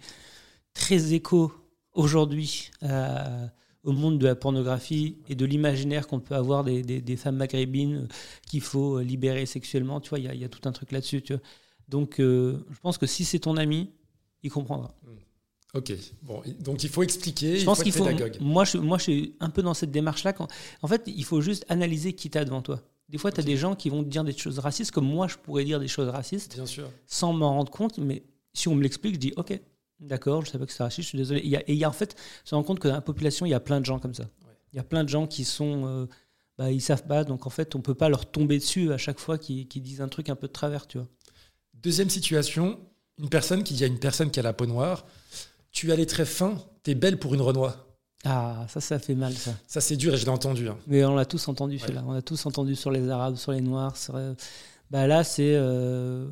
très 0.74 1.14
écho 1.14 1.52
aujourd'hui 1.94 2.72
à- 2.82 3.50
au 3.86 3.92
monde 3.94 4.18
de 4.20 4.26
la 4.26 4.36
pornographie 4.36 5.18
et 5.30 5.36
de 5.36 5.46
l'imaginaire 5.46 6.08
qu'on 6.08 6.20
peut 6.20 6.36
avoir 6.36 6.64
des, 6.64 6.82
des- 6.82 7.02
des 7.02 7.16
femmes 7.18 7.38
maghrébines 7.38 8.08
qu'il 8.48 8.62
faut 8.62 8.98
euh, 9.00 9.04
libérer 9.04 9.46
sexuellement. 9.46 10.02
Tu 10.02 10.10
vois, 10.10 10.20
il 10.20 10.26
y, 10.26 10.28
a- 10.28 10.34
il 10.34 10.42
y 10.42 10.44
a 10.44 10.50
tout 10.50 10.68
un 10.68 10.72
truc 10.74 10.92
là-dessus. 10.92 11.22
tu 11.22 11.34
vois. 11.34 11.42
Donc, 11.88 12.20
euh, 12.20 12.66
je 12.72 12.80
pense 12.80 12.98
que 12.98 13.06
si 13.06 13.24
c'est 13.26 13.40
ton 13.40 13.58
ami, 13.58 13.92
il 14.44 14.52
comprendra. 14.52 14.94
Ok. 15.74 15.94
Bon, 16.24 16.42
donc 16.62 16.84
il 16.84 16.90
faut 16.90 17.04
expliquer, 17.04 17.56
Je 17.56 17.62
il 17.62 17.66
pense 17.66 17.80
faut 17.80 17.84
qu'il 17.84 17.92
faut. 17.92 18.08
Moi 18.40 18.64
je, 18.64 18.78
moi, 18.78 18.98
je 18.98 19.04
suis 19.04 19.36
un 19.42 19.50
peu 19.50 19.62
dans 19.62 19.74
cette 19.74 19.92
démarche-là. 19.92 20.34
En 20.82 20.88
fait, 20.88 21.04
il 21.08 21.24
faut 21.26 21.42
juste 21.42 21.66
analyser 21.70 22.14
qui 22.14 22.30
t'as 22.30 22.46
devant 22.46 22.62
toi. 22.62 22.82
Des 23.10 23.18
fois, 23.18 23.32
tu 23.32 23.40
as 23.40 23.44
des 23.44 23.58
gens 23.58 23.76
qui 23.76 23.90
vont 23.90 24.04
te 24.04 24.08
dire 24.10 24.24
des 24.24 24.36
choses 24.36 24.58
racistes, 24.60 24.92
comme 24.92 25.06
moi, 25.06 25.28
je 25.28 25.36
pourrais 25.36 25.64
dire 25.66 25.80
des 25.80 25.88
choses 25.90 26.08
racistes 26.10 26.56
Bien 26.56 26.66
sûr. 26.66 26.90
sans 27.06 27.34
m'en 27.34 27.52
rendre 27.52 27.72
compte. 27.72 27.98
Mais 28.00 28.24
si 28.54 28.68
on 28.68 28.74
me 28.76 28.82
l'explique, 28.82 29.16
je 29.16 29.20
dis 29.20 29.34
OK, 29.36 29.60
d'accord, 30.00 30.46
je 30.46 30.52
savais 30.52 30.66
que 30.66 30.72
c'était 30.72 30.84
raciste, 30.84 31.04
je 31.04 31.10
suis 31.10 31.18
désolé. 31.18 31.40
Et 31.42 31.46
il 31.46 31.50
y 31.52 31.56
a- 31.56 31.62
et 31.62 31.74
il 31.74 31.78
y 31.78 31.84
a 31.84 31.90
en 31.90 31.94
fait, 31.94 32.16
on 32.46 32.48
se 32.50 32.56
rend 32.56 32.64
compte 32.64 32.80
que 32.80 32.88
dans 32.88 32.94
la 32.96 33.02
population, 33.02 33.46
il 33.46 33.50
y 33.50 33.54
a 33.54 33.60
plein 33.60 33.80
de 33.80 33.86
gens 33.86 34.00
comme 34.00 34.14
ça. 34.14 34.24
Ouais. 34.24 34.54
Il 34.74 34.78
y 34.78 34.80
a 34.80 34.84
plein 34.84 35.04
de 35.04 35.10
gens 35.10 35.28
qui 35.28 35.44
sont. 35.46 35.86
euh, 35.88 36.06
bah, 36.58 36.72
ils 36.72 36.80
savent 36.82 37.06
pas, 37.06 37.26
donc 37.26 37.46
en 37.46 37.50
fait, 37.50 37.76
on 37.76 37.82
peut 37.82 37.96
pas 37.96 38.08
leur 38.08 38.26
tomber 38.32 38.58
dessus 38.60 38.94
à 38.94 38.98
chaque 38.98 39.20
fois 39.20 39.38
qu'ils 39.38 39.68
disent 39.68 40.00
un 40.00 40.08
truc 40.08 40.30
un 40.30 40.36
peu 40.38 40.48
de 40.48 40.54
travers, 40.54 40.88
tu 40.88 40.98
vois. 41.00 41.08
Deuxième 41.74 42.10
situation, 42.10 42.80
une 43.20 43.28
personne 43.30 43.64
qui 43.64 43.74
dit 43.74 43.84
à 43.84 43.88
une 43.88 44.00
personne 44.00 44.32
qui 44.32 44.40
a 44.40 44.44
la 44.44 44.54
peau 44.54 44.66
noire, 44.66 45.06
tu 45.74 45.92
as 45.92 45.98
les 45.98 46.06
traits 46.06 46.28
fins, 46.28 46.56
t'es 46.84 46.96
belle 46.96 47.20
pour 47.20 47.34
une 47.34 47.42
Renoir. 47.42 47.86
Ah, 48.24 48.66
ça, 48.70 48.80
ça 48.80 48.98
fait 49.00 49.16
mal, 49.16 49.34
ça. 49.34 49.52
Ça 49.68 49.82
c'est 49.82 49.98
dur 49.98 50.14
et 50.14 50.18
je 50.18 50.24
l'ai 50.24 50.32
entendu. 50.32 50.70
hein. 50.70 50.78
Mais 50.88 51.04
on 51.04 51.14
l'a 51.16 51.26
tous 51.26 51.46
entendu 51.50 51.78
celui-là. 51.78 52.04
On 52.08 52.14
l'a 52.14 52.22
tous 52.22 52.46
entendu 52.46 52.76
sur 52.76 52.90
les 52.90 53.10
Arabes, 53.10 53.36
sur 53.36 53.52
les 53.52 53.60
Noirs. 53.62 53.98
sur, 53.98 54.16
euh, 54.16 54.34
bah 54.90 55.06
là, 55.08 55.24
c'est 55.26 55.56
euh, 55.56 56.28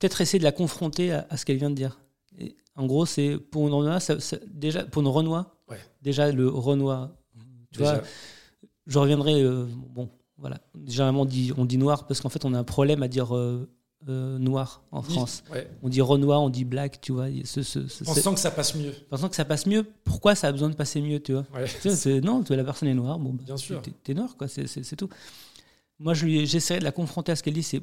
peut-être 0.00 0.20
essayer 0.20 0.40
de 0.40 0.44
la 0.44 0.52
confronter 0.52 1.12
à, 1.12 1.26
à 1.30 1.36
ce 1.36 1.44
qu'elle 1.46 1.56
vient 1.58 1.70
de 1.70 1.76
dire. 1.76 2.00
Et 2.40 2.56
en 2.76 2.86
gros, 2.86 3.06
c'est 3.06 3.36
pour 3.38 3.66
une 3.68 3.74
Renoir, 3.74 4.00
ça- 4.02 4.20
ça- 4.20 4.38
déjà 4.52 4.84
pour 4.84 5.02
une 5.02 5.08
Renoir, 5.08 5.56
Ouais. 5.68 5.78
déjà 6.02 6.30
le 6.32 6.48
Renoir. 6.48 7.10
Tu 7.72 7.78
Déjà. 7.78 7.94
vois, 7.96 8.02
je 8.86 8.98
reviendrai. 8.98 9.42
euh, 9.42 9.66
bon, 9.90 10.08
voilà. 10.38 10.60
Généralement, 10.86 11.22
on 11.22 11.26
dit, 11.26 11.52
on 11.56 11.64
dit 11.64 11.78
noir 11.78 12.06
parce 12.06 12.20
qu'en 12.20 12.28
fait, 12.30 12.44
on 12.44 12.54
a 12.54 12.58
un 12.58 12.64
problème 12.64 13.02
à 13.02 13.08
dire 13.08 13.36
euh, 13.36 13.68
euh, 14.08 14.38
noir 14.38 14.82
en 14.92 15.02
Oui, 15.02 15.12
France. 15.12 15.44
ouais. 15.52 15.70
On 15.82 15.88
dit 15.90 16.00
Renoir, 16.00 16.40
on 16.42 16.48
dit 16.48 16.64
black, 16.64 17.00
tu 17.02 17.12
vois. 17.12 17.26
Ce, 17.44 17.62
ce, 17.62 17.86
ce- 17.86 17.88
c'est- 17.88 18.04
Pensant 18.06 18.32
que 18.34 18.40
ça 18.40 18.50
passe 18.50 18.74
mieux. 18.74 18.92
pensant 19.10 19.28
que 19.28 19.36
ça 19.36 19.44
passe 19.44 19.66
mieux, 19.66 19.84
pourquoi 20.04 20.34
ça 20.34 20.48
a 20.48 20.52
besoin 20.52 20.70
de 20.70 20.74
passer 20.74 21.00
mieux, 21.02 21.20
tu 21.20 21.32
vois? 21.34 21.44
Ouais. 21.54 21.66
tu 21.66 21.78
sais, 21.80 21.94
c'est- 21.94 22.20
non, 22.22 22.40
tu 22.42 22.48
vois, 22.48 22.56
la 22.56 22.64
personne 22.64 22.88
est 22.88 22.94
noire, 22.94 23.18
bon, 23.18 23.34
bah, 23.34 23.42
Bien 23.44 23.56
sûr. 23.58 23.82
t'es- 23.82 23.92
T'es 24.02 24.14
noir, 24.14 24.36
quoi, 24.38 24.48
c'est- 24.48 24.66
c'est 24.66 24.82
c'est 24.82 24.96
tout. 24.96 25.10
Moi, 25.98 26.14
je 26.14 26.24
lui- 26.24 26.46
j'essaierai 26.46 26.80
de 26.80 26.84
la 26.84 26.92
confronter 26.92 27.30
à 27.32 27.36
ce 27.36 27.42
qu'elle 27.42 27.52
dit. 27.54 27.62
C'est 27.62 27.82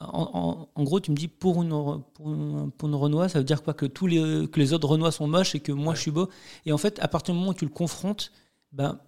en, 0.00 0.30
en- 0.32 0.68
en 0.74 0.82
gros, 0.84 1.00
tu 1.00 1.10
me 1.10 1.16
dis 1.16 1.28
pour 1.28 1.62
une, 1.62 1.70
pour 2.14 2.32
une, 2.32 2.70
pour 2.70 2.88
une 2.88 2.94
Renoir, 2.94 3.28
ça 3.30 3.38
veut 3.38 3.44
dire 3.44 3.62
quoi 3.62 3.74
que 3.74 3.86
tous 3.86 4.06
les 4.06 4.46
que 4.48 4.60
les 4.60 4.72
autres 4.72 4.88
Renois 4.88 5.10
sont 5.12 5.26
moches 5.26 5.54
et 5.54 5.60
que 5.60 5.72
moi 5.72 5.88
Ouais. 5.90 5.96
je 5.96 6.00
suis 6.02 6.10
beau. 6.12 6.28
Et 6.66 6.72
en 6.72 6.78
fait, 6.78 6.98
à 7.00 7.08
partir 7.08 7.34
du 7.34 7.40
moment 7.40 7.50
où 7.52 7.54
tu 7.54 7.64
le 7.64 7.70
confrontes, 7.70 8.30
ben 8.72 9.00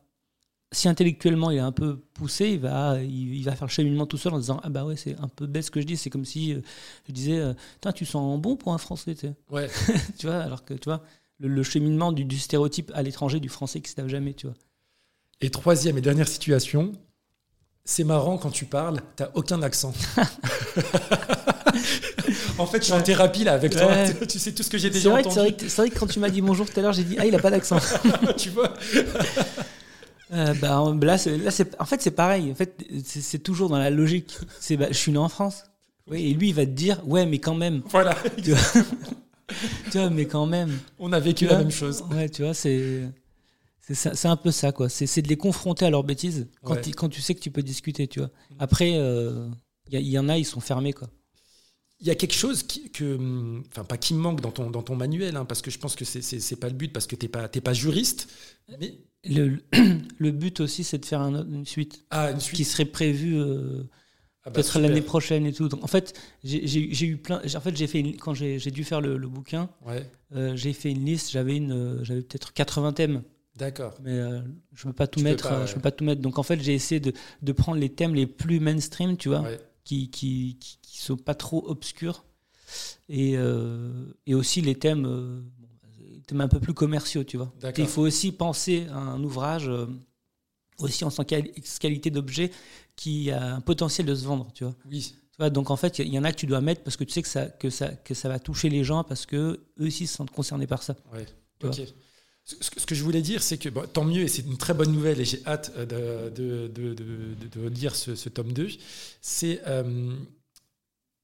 si 0.73 0.88
intellectuellement 0.88 1.50
il 1.50 1.56
est 1.59 1.61
un 1.61 1.73
peu 1.73 1.97
poussé, 2.14 2.50
il 2.50 2.61
va, 2.61 3.02
il, 3.02 3.35
il 3.35 3.42
va 3.44 3.56
faire 3.56 3.66
le 3.66 3.73
cheminement 3.73 4.06
tout 4.06 4.16
seul 4.18 4.32
en 4.35 4.38
disant 4.38 4.61
ah 4.62 4.68
bah 4.70 4.85
ouais 4.85 4.97
c'est 4.97 5.16
un 5.18 5.26
peu 5.28 5.47
bête 5.47 5.64
ce 5.64 5.70
que 5.70 5.80
je 5.80 5.87
dis. 5.87 5.97
C'est 5.97 6.11
comme 6.11 6.25
si 6.25 6.54
euh, 6.54 6.61
je 7.09 7.12
disais 7.12 7.38
euh, 7.38 7.54
Putain, 7.75 7.92
tu 7.92 8.04
sens 8.06 8.40
bon 8.40 8.56
pour 8.56 8.73
un 8.73 8.78
Français, 8.78 9.14
tu 9.14 9.23
sais. 9.28 9.35
Ouais. 9.50 9.68
tu 10.18 10.26
vois. 10.26 10.38
Alors 10.38 10.64
que 10.64 10.75
tu 10.75 10.85
vois 10.88 11.02
le, 11.38 11.49
le 11.49 11.62
cheminement 11.62 12.12
du, 12.12 12.25
du 12.25 12.38
stéréotype 12.38 12.90
à 12.94 13.02
l'étranger 13.02 13.40
du 13.40 13.49
Français 13.49 13.80
qui 13.80 13.90
se 13.90 14.00
lave 14.00 14.09
jamais, 14.09 14.35
tu 14.35 14.47
vois. 14.47 14.56
Et 15.40 15.50
troisième 15.50 15.97
et 15.99 16.00
dernière 16.02 16.28
situation, 16.28 16.92
c'est 17.84 18.04
marrant 18.04 18.38
quand 18.38 18.50
tu 18.50 18.64
parles, 18.66 19.00
t'as 19.16 19.30
aucun 19.34 19.62
accent. 19.62 19.92
en 22.58 22.66
fait, 22.66 22.78
je 22.78 22.84
suis 22.84 22.92
en 22.92 23.02
thérapie 23.02 23.44
là 23.44 23.52
avec 23.54 23.72
Ouais. 23.75 24.12
toi. 24.12 24.26
Tu 24.28 24.38
sais 24.38 24.52
tout 24.52 24.62
ce 24.62 24.70
que 24.70 24.78
j'ai 24.78 24.90
déjà 24.90 25.10
vrai, 25.10 25.22
que- 25.22 25.30
c'est 25.30 25.38
entendu. 25.40 25.50
vrai, 25.54 25.56
que- 25.64 25.68
c'est 25.68 25.82
vrai 25.82 25.90
que 25.90 25.99
quand 25.99 26.06
tu 26.06 26.18
m'as 26.20 26.30
dit 26.30 26.40
bonjour 26.40 26.68
tout 26.70 26.78
à 26.78 26.82
l'heure, 26.82 26.92
j'ai 26.92 27.04
dit 27.04 27.16
ah 27.18 27.26
il 27.26 27.34
a 27.34 27.38
pas 27.38 27.50
d'accent. 27.50 27.78
tu 28.37 28.50
vois 28.50 28.72
Euh, 30.32 30.54
bah, 30.60 30.80
en- 30.80 30.94
là, 30.94 31.16
là, 31.26 31.50
en 31.80 31.84
fait, 31.84 32.00
c'est 32.02 32.12
pareil. 32.12 32.52
En 32.52 32.54
fait, 32.54 32.76
c'est, 33.04 33.20
c'est 33.20 33.40
toujours 33.40 33.68
dans 33.68 33.78
la 33.78 33.90
logique. 33.90 34.38
C'est, 34.60 34.76
bah, 34.76 34.87
je 34.90 34.96
suis 34.96 35.10
né 35.10 35.18
en 35.18 35.28
France. 35.28 35.64
Oui, 36.08 36.30
et 36.30 36.34
lui, 36.34 36.50
il 36.50 36.54
va 36.54 36.64
te 36.66 36.70
dire, 36.70 37.00
ouais, 37.04 37.26
mais 37.26 37.38
quand 37.40 37.56
même. 37.56 37.82
Voilà. 37.90 38.16
Tu 38.40 38.52
vois, 38.52 38.82
Tu 39.90 39.99
vois, 39.99 40.08
mais 40.10 40.26
quand 40.26 40.46
même. 40.46 40.78
On 41.00 41.12
a 41.12 41.18
vécu 41.18 41.38
Tu 41.38 41.44
la 41.46 41.54
vois 41.54 41.58
même 41.64 41.72
chose. 41.72 42.04
Ouais, 42.12 42.28
tu 42.28 42.44
vois, 42.44 42.54
c'est, 42.54 43.08
c'est, 43.94 44.26
un 44.28 44.37
peu 44.37 44.50
ça, 44.50 44.73
quoi. 44.73 44.88
C'est, 44.88 45.23
de 45.23 45.28
les 45.28 45.37
confronter 45.37 45.85
à 45.85 45.90
leurs 45.90 46.04
bêtises 46.04 46.49
quand, 46.62 46.75
Ouais. 46.75 46.80
tu- 46.80 46.90
quand 46.92 47.09
tu 47.09 47.20
sais 47.20 47.35
que 47.35 47.40
tu 47.40 47.50
peux 47.50 47.62
discuter, 47.62 48.06
tu 48.09 48.20
vois. 48.20 48.30
Après, 48.59 48.92
euh, 48.97 49.49
il 49.90 49.99
y, 49.99 50.02
il 50.02 50.09
y 50.11 50.18
en 50.18 50.28
a, 50.28 50.38
ils 50.38 50.44
sont 50.44 50.61
fermés, 50.61 50.92
quoi. 50.92 51.09
Il 52.02 52.06
y 52.06 52.11
a 52.11 52.14
quelque 52.14 52.35
chose 52.35 52.62
qui, 52.62 52.90
que, 52.90 53.16
hum, 53.16 53.62
enfin 53.70 53.85
pas 53.85 53.99
qui 53.99 54.14
me 54.14 54.20
manque 54.20 54.40
dans 54.40 54.50
ton, 54.52 54.70
dans 54.70 54.82
ton 54.82 54.97
manuel, 54.97 55.37
hein, 55.37 55.44
parce 55.44 55.61
que 55.61 55.70
je 55.70 55.78
pense 55.78 55.94
que 55.97 56.04
c'est, 56.06 56.56
pas 56.56 56.68
le 56.68 56.75
but, 56.75 56.92
parce 56.92 57.06
que 57.06 57.14
t'es 57.14 57.28
pas, 57.28 57.47
pas 57.49 57.73
juriste. 57.75 58.28
Mais 58.80 58.99
Le, 59.25 59.59
le 60.18 60.30
but 60.30 60.61
aussi, 60.61 60.82
c'est 60.82 60.97
de 60.99 61.04
faire 61.04 61.20
un- 61.20 61.47
une 61.47 61.66
suite 61.66 62.06
ah, 62.11 62.30
une 62.30 62.40
suite. 62.40 62.56
qui 62.56 62.64
serait 62.64 62.87
prévue. 62.87 63.38
euh, 63.38 63.82
Ah 64.44 64.49
bah, 64.49 64.52
peut-être 64.52 64.78
l'année 64.80 65.02
prochaine 65.02 65.44
et 65.44 65.52
tout. 65.52 65.68
Donc, 65.68 65.85
en 65.85 65.87
fait, 65.87 66.18
j'ai 66.42 67.04
eu 67.04 67.18
plein. 67.18 67.42
En 67.54 67.61
fait, 67.61 67.76
j'ai 67.76 67.87
fait 67.87 68.00
une- 68.00 68.16
quand 68.16 68.32
j'ai 68.32 68.59
dû 68.70 68.82
faire 68.85 69.02
le, 69.02 69.18
le 69.18 69.28
bouquin, 69.28 69.68
Ouais, 69.85 70.09
euh, 70.35 70.56
j'ai 70.56 70.73
fait 70.73 70.90
une 70.90 71.04
liste. 71.04 71.30
J'avais 71.30 71.56
une, 71.59 71.73
euh, 71.73 72.02
j'avais 72.02 72.23
peut-être 72.23 72.54
80 72.54 72.94
thèmes, 72.94 73.23
d'accord. 73.61 73.95
mais 74.02 74.12
euh, 74.19 74.40
je 74.75 74.85
peux 74.88 74.93
pas 74.93 75.07
tout 75.07 75.21
Tu 75.21 75.25
peux 75.25 75.31
mettre. 75.31 75.49
pas, 75.49 75.55
euh, 75.55 75.61
ouais. 75.61 75.67
Je 75.69 75.75
peux 75.75 75.81
pas 75.81 75.90
tout 75.93 76.05
mettre. 76.05 76.21
Donc 76.21 76.38
en 76.38 76.43
fait, 76.43 76.61
j'ai 76.61 76.75
essayé 76.75 76.99
de, 77.00 77.12
de 77.43 77.52
prendre 77.52 77.79
les 77.79 77.88
thèmes 77.90 78.14
les 78.14 78.26
plus 78.26 78.59
mainstream, 78.61 79.17
tu 79.17 79.29
vois, 79.29 79.43
Ouais. 79.43 79.61
qui, 79.85 80.11
qui, 80.11 80.57
qui 80.61 80.79
qui 80.83 80.99
sont 80.99 81.17
pas 81.17 81.35
trop 81.35 81.64
obscurs, 81.69 82.25
et 83.09 83.37
euh, 83.37 84.12
et 84.26 84.35
aussi 84.35 84.61
les 84.61 84.75
thèmes. 84.75 85.07
euh, 85.07 85.40
les 86.12 86.21
thèmes 86.23 86.40
un 86.40 86.49
peu 86.49 86.61
plus 86.61 86.75
commerciaux, 86.75 87.25
tu 87.25 87.37
vois. 87.37 87.52
D'accord. 87.61 87.85
Il 87.85 87.88
faut 87.88 88.02
aussi 88.02 88.33
penser 88.33 88.87
à 88.90 88.97
un 88.99 89.23
ouvrage 89.25 89.71
aussi 90.79 91.05
en 91.05 91.11
tant 91.11 91.25
que 91.25 91.79
qualité 91.79 92.11
d'objet 92.11 92.50
qui 92.97 93.31
a 93.31 93.57
un 93.57 93.61
potentiel 93.61 94.07
de 94.07 94.14
se 94.14 94.25
vendre, 94.25 94.50
tu 94.55 94.64
vois. 94.64 94.75
Oui. 94.90 95.14
Tu 95.31 95.37
vois, 95.38 95.50
donc 95.50 95.71
en 95.71 95.76
fait, 95.76 95.99
il 95.99 96.09
y, 96.09 96.12
y 96.12 96.19
en 96.19 96.25
a 96.25 96.33
que 96.33 96.37
tu 96.38 96.47
dois 96.47 96.61
mettre 96.61 96.83
parce 96.83 96.97
que 96.97 97.05
tu 97.05 97.12
sais 97.12 97.23
que 97.23 97.29
ça, 97.29 97.47
que 97.47 97.71
ça, 97.71 97.88
que 97.88 98.14
ça 98.14 98.29
va 98.29 98.38
toucher 98.38 98.69
les 98.69 98.85
gens 98.85 99.05
parce 99.05 99.25
que 99.26 99.37
eux 99.79 99.87
aussi 99.87 100.07
se 100.07 100.14
sentent 100.17 100.31
concernés 100.31 100.67
par 100.67 100.83
ça. 100.83 100.97
Ouais. 101.12 101.26
Tu 101.59 101.67
Ok. 101.67 101.81
Ce 102.61 102.87
que 102.87 102.95
je 102.95 103.02
voulais 103.02 103.23
dire, 103.23 103.42
c'est 103.42 103.59
que 103.59 103.69
tant 103.69 104.04
mieux, 104.04 104.23
et 104.23 104.28
c'est 104.28 104.42
une 104.42 104.57
très 104.57 104.75
bonne 104.75 104.92
nouvelle, 104.92 105.21
et 105.21 105.25
j'ai 105.25 105.42
hâte 105.47 105.73
euh, 105.76 106.30
de, 106.30 107.69
lire 107.69 107.95
ce, 107.95 108.28
tome 108.28 108.52
2. 108.52 108.69
C'est 109.21 109.61
euh, 109.66 110.14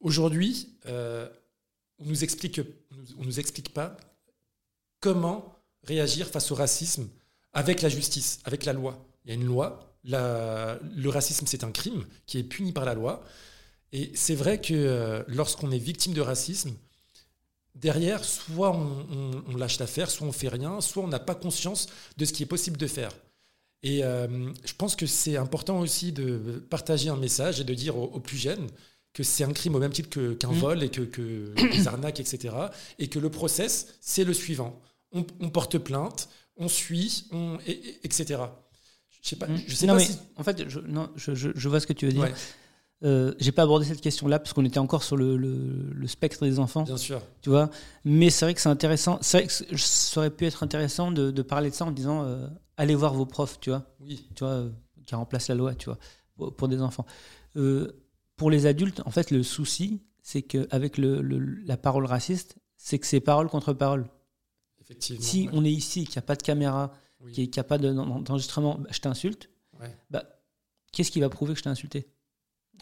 aujourd'hui, 0.00 0.68
euh, 0.86 1.28
on 1.98 2.06
nous 2.06 2.24
explique, 2.24 2.60
on 3.18 3.24
nous 3.24 3.40
explique 3.40 3.72
pas 3.72 3.96
comment 5.00 5.56
réagir 5.84 6.28
face 6.28 6.50
au 6.50 6.54
racisme 6.54 7.08
avec 7.52 7.82
la 7.82 7.88
justice, 7.88 8.40
avec 8.44 8.64
la 8.64 8.72
loi. 8.72 9.06
Il 9.24 9.30
y 9.30 9.32
a 9.32 9.34
une 9.34 9.46
loi. 9.46 9.82
Le 10.04 11.08
racisme, 11.08 11.46
c'est 11.46 11.64
un 11.64 11.72
crime 11.72 12.04
qui 12.26 12.38
est 12.38 12.44
puni 12.44 12.72
par 12.72 12.84
la 12.84 12.94
loi. 12.94 13.24
Et 13.92 14.12
c'est 14.14 14.34
vrai 14.34 14.60
que 14.60 15.24
lorsqu'on 15.26 15.70
est 15.70 15.78
victime 15.78 16.12
de 16.12 16.20
racisme, 16.20 16.72
derrière, 17.76 18.24
soit 18.24 18.72
on, 18.76 19.06
on- 19.10 19.44
on 19.48 19.56
lâche 19.56 19.78
l'affaire, 19.78 20.10
soit 20.10 20.26
on 20.26 20.32
fait 20.32 20.48
rien, 20.48 20.80
soit 20.80 21.02
on 21.02 21.08
n'a 21.08 21.18
pas 21.20 21.34
conscience 21.34 21.86
de 22.16 22.24
ce 22.24 22.32
qui 22.32 22.42
est 22.42 22.46
possible 22.46 22.76
de 22.76 22.86
faire. 22.86 23.10
Et 23.82 24.02
euh, 24.04 24.50
je 24.64 24.72
pense 24.74 24.96
que 24.96 25.06
c'est 25.06 25.36
important 25.36 25.78
aussi 25.80 26.10
de 26.12 26.64
partager 26.70 27.08
un 27.08 27.16
message 27.16 27.60
et 27.60 27.64
de 27.64 27.74
dire 27.74 27.96
aux, 27.96 28.06
aux 28.06 28.20
plus 28.20 28.38
jeunes 28.38 28.66
que 29.12 29.22
c'est 29.22 29.44
un 29.44 29.52
crime 29.52 29.74
au 29.74 29.78
même 29.78 29.92
titre 29.92 30.32
qu'un 30.34 30.50
Mm. 30.52 30.58
vol 30.58 30.82
et 30.82 30.88
que, 30.90 31.02
que 31.02 31.52
des 31.72 31.86
arnaques, 31.88 32.18
etc. 32.20 32.54
Et 32.98 33.08
que 33.08 33.18
le 33.18 33.30
process, 33.30 33.94
c'est 34.00 34.24
le 34.24 34.32
suivant. 34.34 34.80
On, 35.12 35.24
on 35.40 35.50
porte 35.50 35.78
plainte, 35.78 36.28
on 36.56 36.68
suit, 36.68 37.26
on, 37.32 37.58
et- 37.66 37.70
et- 37.72 38.00
etc. 38.04 38.40
Je 39.22 39.28
sais 39.30 39.36
pas, 39.36 39.46
je 39.66 39.74
sais 39.74 39.86
non, 39.86 39.94
pas 39.94 39.98
mais 40.00 40.04
si... 40.06 40.18
en 40.36 40.42
fait, 40.44 40.68
je, 40.68 40.80
non, 40.80 41.10
je, 41.16 41.34
je, 41.34 41.50
je 41.54 41.68
vois 41.68 41.80
ce 41.80 41.86
que 41.86 41.92
tu 41.92 42.06
veux 42.06 42.12
dire. 42.12 42.22
Ouais, 42.22 42.34
Euh, 43.04 43.34
J'ai 43.38 43.52
pas 43.52 43.62
abordé 43.62 43.84
cette 43.84 44.00
question-là 44.00 44.38
parce 44.38 44.52
qu'on 44.54 44.64
était 44.64 44.78
encore 44.78 45.02
sur 45.02 45.16
le, 45.16 45.36
le, 45.36 45.90
le 45.92 46.06
spectre 46.06 46.44
des 46.44 46.58
enfants, 46.58 46.84
bien 46.84 46.96
sûr. 46.96 47.20
tu 47.42 47.50
vois. 47.50 47.70
Mais 48.04 48.30
c'est 48.30 48.46
vrai 48.46 48.54
que 48.54 48.60
c'est 48.60 48.70
intéressant. 48.70 49.18
C'est 49.20 49.38
vrai 49.38 49.46
que 49.46 49.76
ça 49.76 50.20
aurait 50.20 50.30
pu 50.30 50.46
être 50.46 50.62
intéressant 50.62 51.10
de, 51.12 51.30
de 51.30 51.42
parler 51.42 51.68
de 51.70 51.74
ça 51.74 51.84
en 51.84 51.90
disant 51.90 52.24
euh, 52.24 52.46
allez 52.78 52.94
voir 52.94 53.12
vos 53.12 53.26
profs, 53.26 53.60
tu 53.60 53.68
vois. 53.70 53.84
Oui, 54.00 54.26
tu 54.34 54.44
vois, 54.44 54.52
euh, 54.54 54.70
qui 55.06 55.14
remplace 55.14 55.48
la 55.48 55.54
loi, 55.54 55.74
tu 55.74 55.86
vois, 55.86 55.98
pour, 56.36 56.54
pour 56.56 56.68
des 56.68 56.80
enfants. 56.80 57.04
Pour 58.36 58.50
les 58.50 58.66
adultes, 58.66 59.02
en 59.06 59.10
fait, 59.10 59.30
le 59.30 59.42
souci, 59.42 60.02
c'est 60.22 60.42
qu'avec 60.42 60.98
le, 60.98 61.20
la 61.22 61.76
parole 61.76 62.04
raciste, 62.06 62.56
c'est 62.76 62.98
que 62.98 63.06
c'est 63.06 63.20
parole 63.20 63.48
contre 63.48 63.72
parole. 63.72 64.06
effectivement. 64.80 65.22
Si 65.22 65.44
ouais. 65.48 65.50
on 65.54 65.64
est 65.64 65.70
ici, 65.72 66.04
qu'il 66.04 66.14
n'y 66.14 66.18
a 66.18 66.22
pas 66.22 66.36
de 66.36 66.42
caméra, 66.42 66.92
Oui. 67.20 67.32
qu'il 67.32 67.48
n'y 67.48 67.58
a 67.58 67.64
pas 67.64 67.78
de- 67.78 67.92
d'enregistrement, 67.92 68.76
bah, 68.78 68.88
je 68.90 68.98
t'insulte, 69.00 69.48
Ouais. 69.80 69.94
bah, 70.10 70.24
qu'est-ce 70.92 71.10
qui 71.10 71.20
va 71.20 71.28
prouver 71.30 71.52
que 71.54 71.58
je 71.58 71.64
t'ai 71.64 71.70
insulté? 71.70 72.08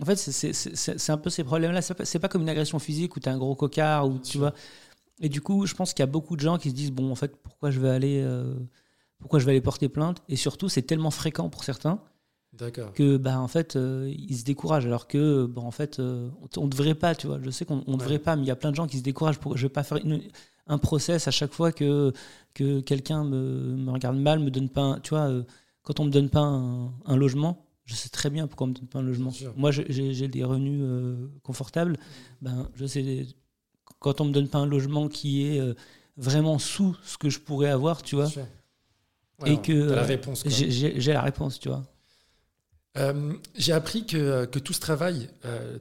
En 0.00 0.04
fait, 0.04 0.16
c'est- 0.16 1.10
un 1.10 1.16
peu 1.16 1.30
ces 1.30 1.44
problèmes-là. 1.44 1.80
C'est 1.82 2.18
pas, 2.18 2.28
comme 2.28 2.42
une 2.42 2.48
agression 2.48 2.78
physique 2.78 3.16
où 3.16 3.20
tu 3.20 3.28
es 3.28 3.32
un 3.32 3.38
gros 3.38 3.54
cocard, 3.54 4.08
ou 4.08 4.18
tu 4.18 4.38
vois. 4.38 4.52
Et 5.20 5.28
du 5.28 5.40
coup, 5.40 5.66
je 5.66 5.74
pense 5.74 5.92
qu'il 5.94 6.02
y 6.02 6.08
a 6.08 6.10
beaucoup 6.10 6.34
de 6.36 6.40
gens 6.40 6.58
qui 6.58 6.70
se 6.70 6.74
disent 6.74 6.90
bon, 6.92 7.10
en 7.10 7.14
fait, 7.14 7.36
pourquoi 7.36 7.70
je 7.70 7.78
vais 7.80 7.90
aller, 7.90 8.20
euh, 8.22 8.54
pourquoi 9.20 9.38
je 9.38 9.44
vais 9.44 9.52
aller 9.52 9.60
porter 9.60 9.88
plainte? 9.88 10.22
Et 10.28 10.36
surtout, 10.36 10.68
c'est 10.68 10.82
tellement 10.82 11.12
fréquent 11.12 11.48
pour 11.48 11.62
certains 11.64 12.00
que 12.92 13.16
bah 13.16 13.40
en 13.40 13.48
fait 13.48 13.74
euh, 13.74 14.12
ils 14.16 14.36
se 14.38 14.44
découragent. 14.44 14.86
Alors 14.86 15.08
que 15.08 15.44
bon 15.46 15.62
en 15.62 15.72
fait 15.72 15.98
euh, 15.98 16.30
on, 16.56 16.62
on 16.62 16.66
devrait 16.68 16.94
pas 16.94 17.14
tu 17.16 17.26
vois. 17.26 17.40
Je 17.42 17.50
sais 17.50 17.64
qu'on 17.64 17.82
on 17.88 17.96
devrait 17.96 18.18
pas 18.20 18.36
mais 18.36 18.42
il 18.42 18.46
y 18.48 18.50
a 18.52 18.56
plein 18.56 18.70
de 18.70 18.76
gens 18.76 18.86
qui 18.86 18.98
se 18.98 19.02
découragent 19.02 19.38
pour 19.40 19.56
je 19.56 19.62
vais 19.66 19.72
pas 19.72 19.82
faire 19.82 19.98
une- 19.98 20.22
un 20.68 20.78
process 20.78 21.26
à 21.26 21.32
chaque 21.32 21.52
fois 21.52 21.72
que 21.72 22.12
que 22.54 22.78
quelqu'un 22.80 23.24
me, 23.24 23.74
me 23.76 23.90
regarde 23.90 24.16
mal 24.16 24.38
me 24.38 24.50
donne 24.50 24.68
pas 24.68 24.82
un- 24.82 25.00
tu 25.00 25.10
vois 25.10 25.30
quand 25.82 25.98
on 25.98 26.04
me 26.04 26.10
donne 26.10 26.30
pas 26.30 26.40
un, 26.42 26.92
un 27.06 27.16
logement 27.16 27.63
je 27.84 27.94
sais 27.94 28.08
très 28.08 28.30
bien 28.30 28.46
pourquoi 28.46 28.66
on 28.66 28.70
me 28.70 28.74
donne 28.74 28.86
pas 28.88 28.98
un 29.00 29.02
logement 29.02 29.32
moi 29.56 29.70
j'ai- 29.70 30.28
des 30.28 30.44
revenus 30.44 30.80
euh, 30.82 31.28
confortables 31.42 31.96
ben 32.42 32.68
je 32.74 32.86
sais 32.86 33.26
quand 33.98 34.20
on 34.20 34.24
me 34.26 34.32
donne 34.32 34.48
pas 34.48 34.58
un 34.58 34.66
logement 34.66 35.08
qui 35.08 35.44
est 35.46 35.60
euh, 35.60 35.74
vraiment 36.16 36.58
sous 36.58 36.96
ce 37.04 37.18
que 37.18 37.28
je 37.30 37.40
pourrais 37.40 37.70
avoir 37.70 38.02
tu 38.02 38.16
vois 38.16 38.28
sûr. 38.30 38.46
Et 39.46 39.50
Ouais, 39.50 39.60
que, 39.62 39.72
la 39.72 40.02
réponse. 40.04 40.42
quoi. 40.42 40.50
j'ai 40.52 41.12
la 41.12 41.22
réponse 41.22 41.58
tu 41.58 41.68
vois 41.68 41.82
Euh, 42.96 43.34
J'ai 43.56 43.72
appris 43.72 44.06
que, 44.06 44.44
que 44.44 44.60
tout 44.60 44.72
ce 44.72 44.78
travail, 44.78 45.28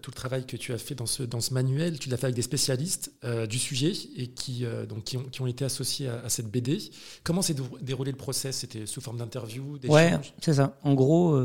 tout 0.02 0.10
le 0.10 0.16
travail 0.16 0.48
que 0.48 0.58
tu 0.58 0.74
as 0.74 0.80
fait 0.80 0.96
dans 0.96 1.06
ce, 1.06 1.22
dans 1.22 1.42
ce 1.42 1.54
manuel, 1.54 2.00
tu 2.00 2.10
l'as 2.10 2.18
fait 2.18 2.26
avec 2.26 2.36
des 2.36 2.42
spécialistes 2.42 3.12
du 3.48 3.60
sujet 3.60 3.94
et 4.18 4.30
qui, 4.32 4.66
donc, 4.90 5.04
qui, 5.04 5.18
ont, 5.18 5.24
qui 5.26 5.42
ont 5.42 5.46
été 5.48 5.64
associés 5.64 6.08
à, 6.08 6.22
à 6.26 6.30
cette 6.30 6.50
BD. 6.50 6.80
Comment 7.24 7.44
s'est 7.44 7.56
déroulé 7.82 8.10
le 8.12 8.18
process? 8.18 8.58
C'était 8.58 8.88
sous 8.88 9.00
forme 9.00 9.18
d'interview 9.20 9.78
Ouais, 9.88 10.18
c'est 10.42 10.54
ça. 10.56 10.76
En 10.82 10.96
gros, 10.96 11.40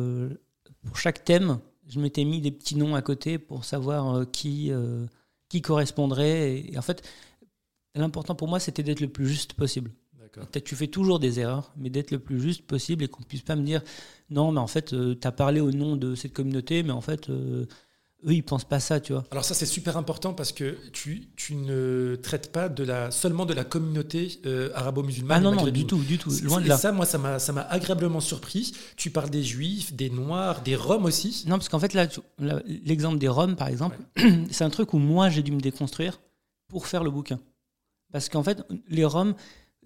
pour 0.85 0.97
chaque 0.97 1.25
thème, 1.25 1.59
je 1.89 2.01
m'étais 2.01 2.25
mis 2.25 2.41
des 2.41 2.51
petits 2.51 2.77
noms 2.77 2.95
à 2.95 3.03
côté 3.03 3.39
pour 3.39 3.65
savoir 3.65 4.15
euh, 4.15 4.25
qui, 4.25 4.71
euh, 4.71 5.07
qui 5.49 5.63
correspondrait. 5.63 6.53
Et, 6.53 6.75
et 6.75 6.79
en 6.79 6.83
fait, 6.83 7.03
l'important 7.95 8.35
pour 8.35 8.49
moi, 8.49 8.61
c'était 8.61 8.83
d'être 8.83 9.01
le 9.01 9.09
plus 9.09 9.29
juste 9.29 9.55
possible. 9.55 9.93
Tu 10.65 10.77
fais 10.77 10.89
toujours 10.89 11.19
des 11.19 11.41
erreurs, 11.41 11.73
mais 11.77 11.91
d'être 11.91 12.11
le 12.11 12.19
plus 12.19 12.41
juste 12.41 12.63
possible 12.67 13.05
et 13.05 13.09
qu'on 13.09 13.23
puisse 13.23 13.43
pas 13.43 13.57
me 13.57 13.63
dire 13.63 13.83
non, 14.31 14.53
mais 14.53 14.61
en 14.61 14.67
fait, 14.67 14.95
tu 14.95 15.27
as 15.27 15.33
parlé 15.33 15.61
au 15.61 15.73
nom 15.73 15.97
de 15.97 16.15
cette 16.15 16.33
communauté, 16.33 16.83
mais 16.83 16.93
en 16.93 17.01
fait, 17.01 17.31
euh, 17.31 17.67
eux, 18.27 18.33
ils 18.35 18.43
pensent 18.43 18.65
pas 18.65 18.81
ça, 18.81 19.01
tu 19.01 19.13
vois. 19.13 19.25
Alors 19.31 19.45
ça 19.45 19.55
c'est 19.55 19.67
super 19.67 19.97
important 19.97 20.35
parce 20.35 20.53
que 20.53 20.77
tu, 20.93 21.29
tu 21.37 21.55
ne 21.55 22.17
traites 22.17 22.51
pas 22.51 22.69
de 22.69 22.83
la, 22.85 23.11
seulement 23.11 23.47
de 23.47 23.55
la 23.55 23.65
communauté 23.65 24.41
euh, 24.47 24.71
arabo-musulmane. 24.75 25.37
Ah 25.39 25.41
non, 25.41 25.55
non, 25.55 25.69
du 25.69 25.87
tout, 25.87 25.99
du 26.03 26.19
tout. 26.19 26.31
Loin 26.43 26.61
de 26.61 26.67
et 26.67 26.69
là. 26.69 26.77
ça, 26.77 26.91
moi, 26.93 27.07
ça 27.07 27.19
m'a 27.19 27.61
agréablement 27.69 28.21
surpris. 28.21 28.73
Tu 28.97 29.11
parles 29.11 29.31
des 29.31 29.43
juifs, 29.45 29.93
des 29.95 30.11
noirs, 30.11 30.63
des 30.63 30.75
roms 30.77 31.05
aussi. 31.05 31.45
Non, 31.47 31.57
parce 31.57 31.69
qu'en 31.69 31.79
fait, 31.79 31.95
là, 31.95 32.09
l'exemple 32.85 33.19
des 33.19 33.29
Roms, 33.29 33.55
par 33.57 33.69
exemple, 33.69 33.97
c'est 34.51 34.65
un 34.65 34.71
truc 34.71 34.95
où 34.95 34.99
moi, 34.99 35.29
j'ai 35.31 35.43
dû 35.43 35.53
me 35.53 35.61
déconstruire 35.61 36.21
pour 36.67 36.87
faire 36.87 37.05
le 37.05 37.11
bouquin. 37.11 37.39
Parce 38.13 38.29
qu'en 38.29 38.43
fait, 38.43 38.63
les 38.89 39.05
Roms, 39.05 39.35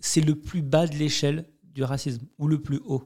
c'est 0.00 0.20
le 0.20 0.34
plus 0.36 0.62
bas 0.62 0.86
de 0.86 0.94
l'échelle 0.96 1.44
du 1.64 1.84
racisme, 1.84 2.26
ou 2.38 2.48
le 2.48 2.60
plus 2.60 2.80
haut. 2.84 3.02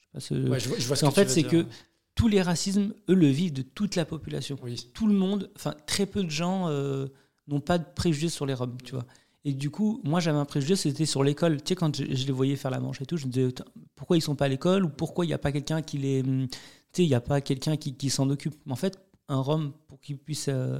Je 0.00 0.04
sais 0.04 0.10
pas 0.12 0.20
ce- 0.20 0.48
Ouais, 0.48 0.60
je 0.60 0.68
vois, 0.68 0.78
je 0.78 0.86
vois 0.86 0.96
ce 0.96 1.00
Parce 1.00 1.00
qu'en 1.00 1.08
que 1.10 1.14
fait, 1.14 1.28
c'est 1.28 1.42
que 1.44 1.66
tous 2.14 2.28
les 2.28 2.42
racismes, 2.42 2.94
eux, 3.08 3.14
le 3.14 3.26
vivent 3.28 3.52
de 3.52 3.62
toute 3.62 3.96
la 3.96 4.04
population. 4.04 4.56
Oui. 4.62 4.90
Tout 4.94 5.06
le 5.06 5.14
monde, 5.14 5.50
enfin, 5.56 5.74
très 5.86 6.06
peu 6.06 6.22
de 6.22 6.30
gens 6.30 6.68
euh, 6.68 7.06
n'ont 7.48 7.60
pas 7.60 7.78
de 7.78 7.84
préjugés 7.94 8.28
sur 8.28 8.46
les 8.46 8.54
Roms, 8.54 8.76
tu 8.84 8.92
vois. 8.92 9.06
Et 9.44 9.54
du 9.54 9.70
coup, 9.70 10.00
moi, 10.04 10.20
j'avais 10.20 10.38
un 10.38 10.44
préjugé, 10.44 10.76
c'était 10.76 11.06
sur 11.06 11.24
l'école. 11.24 11.56
Tu 11.62 11.70
sais, 11.70 11.74
quand 11.74 11.96
je, 11.96 12.04
je 12.04 12.26
les 12.26 12.32
voyais 12.32 12.54
faire 12.54 12.70
la 12.70 12.80
manche 12.80 13.00
et 13.00 13.06
tout, 13.06 13.16
je 13.16 13.26
me 13.26 13.32
disais, 13.32 13.52
pourquoi 13.96 14.16
ils 14.16 14.20
sont 14.20 14.36
pas 14.36 14.44
à 14.44 14.48
l'école 14.48 14.84
ou 14.84 14.88
pourquoi 14.88 15.24
il 15.24 15.28
n'y 15.28 15.34
a 15.34 15.38
pas 15.38 15.52
quelqu'un 15.52 15.82
qui 15.82 15.98
les. 15.98 16.22
hum, 16.22 16.46
Tu 16.48 16.56
sais, 16.92 17.04
il 17.04 17.08
n'y 17.08 17.14
a 17.14 17.20
pas 17.20 17.40
quelqu'un 17.40 17.76
qui, 17.76 17.96
qui 17.96 18.10
s'en 18.10 18.28
occupe? 18.30 18.54
Mais 18.66 18.72
en 18.72 18.76
fait, 18.76 18.98
un 19.28 19.40
Rom, 19.40 19.72
pour 19.88 20.00
qu'il 20.00 20.18
puisse 20.18 20.46
euh, 20.48 20.78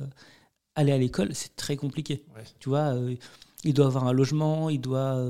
aller 0.74 0.92
à 0.92 0.98
l'école, 0.98 1.34
c'est 1.34 1.56
très 1.56 1.76
compliqué. 1.76 2.24
Ouais. 2.36 2.44
Tu 2.60 2.68
vois, 2.68 2.94
euh, 2.94 3.14
il 3.64 3.74
doit 3.74 3.87
avoir 3.87 4.07
un 4.07 4.12
logement, 4.12 4.70
il 4.70 4.80
doit. 4.80 5.20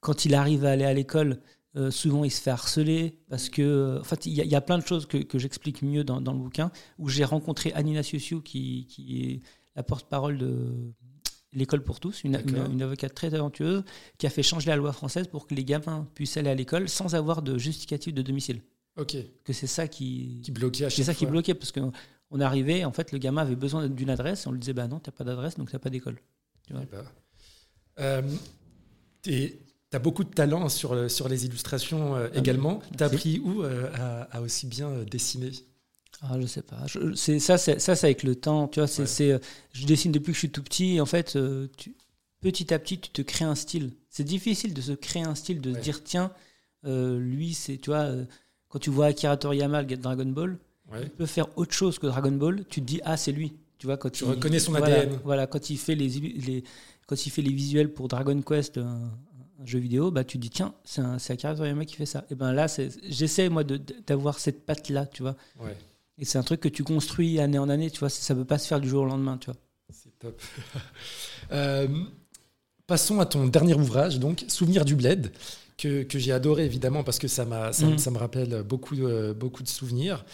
quand 0.00 0.24
il 0.24 0.34
arrive 0.34 0.64
à 0.64 0.70
aller 0.70 0.84
à 0.84 0.94
l'école, 0.94 1.40
euh, 1.76 1.90
souvent 1.90 2.24
il 2.24 2.30
se 2.30 2.40
fait 2.40 2.50
harceler 2.50 3.18
parce 3.28 3.48
que. 3.48 3.98
En 4.00 4.04
fait, 4.04 4.26
il 4.26 4.32
y, 4.34 4.40
a- 4.40 4.44
il 4.44 4.50
y 4.50 4.54
a 4.54 4.60
plein 4.60 4.78
de 4.78 4.86
choses 4.86 5.06
que, 5.06 5.18
que 5.18 5.38
j'explique 5.38 5.82
mieux 5.82 6.04
dans, 6.04 6.20
dans 6.20 6.32
le 6.32 6.38
bouquin 6.38 6.70
où 6.98 7.08
j'ai 7.08 7.24
rencontré 7.24 7.72
Anina 7.72 8.02
Siusiu, 8.02 8.42
qui, 8.42 8.86
qui 8.86 9.22
est 9.24 9.40
la 9.76 9.82
porte-parole 9.82 10.36
de 10.38 10.92
l'école 11.54 11.82
pour 11.82 12.00
tous, 12.00 12.24
une, 12.24 12.32
D'accord. 12.32 12.66
une- 12.66 12.72
une 12.72 12.82
avocate 12.82 13.14
très 13.14 13.30
talentueuse 13.30 13.84
qui 14.18 14.26
a 14.26 14.30
fait 14.30 14.42
changer 14.42 14.68
la 14.70 14.76
loi 14.76 14.92
française 14.92 15.26
pour 15.28 15.46
que 15.46 15.54
les 15.54 15.64
gamins 15.64 16.08
puissent 16.14 16.36
aller 16.36 16.50
à 16.50 16.54
l'école 16.54 16.88
sans 16.88 17.14
avoir 17.14 17.42
de 17.42 17.58
justificatif 17.58 18.12
de 18.14 18.22
domicile. 18.22 18.62
Ok. 18.96 19.16
Que 19.44 19.52
c'est 19.52 19.66
ça 19.66 19.88
qui, 19.88 20.40
Qui 20.44 20.50
bloquait 20.50 20.90
c'est 20.90 21.04
ça 21.04 21.14
qui 21.14 21.24
bloquait 21.26 21.54
parce 21.54 21.72
qu'on 21.72 21.92
on 22.30 22.40
arrivait, 22.40 22.84
en 22.84 22.92
fait, 22.92 23.12
le 23.12 23.18
gamin 23.18 23.42
avait 23.42 23.56
besoin 23.56 23.88
d'une 23.88 24.08
adresse, 24.10 24.46
on 24.46 24.52
lui 24.52 24.60
disait 24.60 24.72
bah 24.74 24.88
non, 24.88 24.98
t'as 24.98 25.12
pas 25.12 25.24
d'adresse, 25.24 25.56
donc 25.56 25.70
t'as 25.70 25.78
pas 25.78 25.90
d'école. 25.90 26.18
Eh 26.70 26.74
ben, 26.74 26.86
euh, 28.00 28.22
T'as 29.92 29.98
beaucoup 29.98 30.24
de 30.24 30.30
talent 30.30 30.68
sur, 30.70 30.94
le- 30.94 31.08
sur 31.10 31.28
les 31.28 31.44
illustrations 31.44 32.16
euh, 32.16 32.28
Ah, 32.34 32.38
également. 32.38 32.80
T'as 32.96 33.08
merci. 33.10 33.14
appris 33.14 33.38
où 33.40 33.62
euh, 33.62 33.90
à, 33.94 34.22
à 34.38 34.40
aussi 34.40 34.66
bien 34.66 34.88
euh, 34.88 35.04
dessiner? 35.04 35.50
Ah, 36.22 36.40
je 36.40 36.46
sais 36.46 36.62
pas. 36.62 36.78
C'est 37.14 37.38
ça, 37.38 37.58
c'est 37.58 37.78
ça, 37.78 37.94
c'est 37.94 38.06
avec 38.06 38.22
le 38.22 38.34
temps. 38.34 38.68
Tu 38.68 38.80
vois, 38.80 38.86
c'est, 38.86 39.02
Ouais. 39.02 39.06
c'est, 39.06 39.32
euh, 39.32 39.38
je 39.72 39.84
dessine 39.86 40.10
depuis 40.10 40.28
que 40.32 40.34
je 40.34 40.38
suis 40.38 40.50
tout 40.50 40.62
petit. 40.62 40.94
Et 40.96 41.00
en 41.02 41.06
fait, 41.06 41.36
euh, 41.36 41.68
tu- 41.76 41.94
petit 42.40 42.72
à 42.72 42.78
petit, 42.78 42.98
tu 42.98 43.10
te 43.10 43.20
crées 43.22 43.44
un 43.44 43.54
style. 43.54 43.92
C'est 44.08 44.24
difficile 44.24 44.72
de 44.72 44.80
se 44.80 44.92
créer 44.92 45.24
un 45.24 45.34
style, 45.34 45.60
de 45.60 45.70
Ouais. 45.72 45.78
se 45.78 45.82
dire 45.82 46.02
tiens, 46.02 46.32
euh, 46.86 47.18
lui, 47.18 47.52
c'est, 47.52 47.76
tu 47.76 47.90
vois, 47.90 48.00
euh, 48.04 48.24
quand 48.70 48.78
tu 48.78 48.88
vois 48.90 49.06
Akira 49.06 49.36
Toriyama, 49.36 49.82
le 49.82 49.96
Dragon 49.98 50.24
Ball, 50.26 50.58
Ouais. 50.90 51.00
il 51.02 51.10
peut 51.10 51.26
faire 51.26 51.46
autre 51.58 51.74
chose 51.74 51.98
que 51.98 52.06
Dragon 52.06 52.32
Ball. 52.32 52.64
Tu 52.70 52.80
te 52.80 52.86
dis 52.86 53.00
ah, 53.04 53.18
c'est 53.18 53.32
lui. 53.32 53.52
Tu 53.78 53.86
vois, 53.86 53.98
quand 53.98 54.08
Tu 54.10 54.24
il- 54.24 54.30
reconnais 54.30 54.58
son 54.58 54.72
voilà, 54.72 55.00
ADN. 55.00 55.18
Voilà, 55.24 55.46
quand 55.46 55.68
il 55.68 55.76
fait 55.76 55.94
les, 55.96 56.08
les, 56.08 56.64
quand 57.06 57.26
il 57.26 57.30
fait 57.30 57.42
les 57.42 57.52
visuels 57.52 57.92
pour 57.92 58.08
Dragon 58.08 58.40
Quest, 58.42 58.78
un, 58.78 59.10
un 59.62 59.66
jeu 59.66 59.78
vidéo, 59.78 60.10
bah 60.10 60.24
tu 60.24 60.38
te 60.38 60.42
dis 60.42 60.50
tiens, 60.50 60.74
c'est, 60.84 61.02
Akira 61.32 61.54
Toriyama 61.54 61.84
qui 61.84 61.96
fait 61.96 62.06
ça. 62.06 62.24
Et 62.30 62.34
ben 62.34 62.52
là, 62.52 62.66
j'essaie 63.08 63.48
moi 63.48 63.62
d'avoir 64.06 64.38
cette 64.38 64.64
patte 64.66 64.88
là, 64.88 65.06
tu 65.06 65.22
vois. 65.22 65.36
Ouais, 65.60 65.76
Et 66.18 66.24
c'est 66.24 66.38
un 66.38 66.42
truc 66.42 66.60
que 66.60 66.68
tu 66.68 66.82
construis 66.84 67.38
année 67.40 67.58
en 67.58 67.68
année, 67.68 67.90
tu 67.90 68.00
vois, 68.00 68.08
ça 68.08 68.34
ne 68.34 68.40
peut 68.40 68.44
pas 68.46 68.58
se 68.58 68.66
faire 68.66 68.80
du 68.80 68.88
jour 68.88 69.02
au 69.04 69.06
lendemain, 69.06 69.38
tu 69.38 69.46
vois. 69.46 69.56
c'est 69.90 70.18
top. 70.18 70.40
Euh, 71.52 71.86
passons 72.86 73.20
à 73.20 73.26
ton 73.26 73.46
dernier 73.46 73.74
ouvrage, 73.74 74.18
donc 74.18 74.44
Souvenir 74.48 74.84
du 74.84 74.94
Bled, 74.96 75.30
que, 75.76 76.02
que 76.02 76.18
j'ai 76.18 76.32
adoré 76.32 76.64
évidemment 76.64 77.04
parce 77.04 77.18
que 77.18 77.28
ça, 77.28 77.44
m'a, 77.44 77.72
ça, 77.72 77.86
Mhm. 77.86 77.98
ça 77.98 78.10
me 78.10 78.18
rappelle 78.18 78.62
beaucoup, 78.62 78.96
de- 78.96 79.34
beaucoup 79.38 79.62
de 79.62 79.68
souvenirs. 79.68 80.24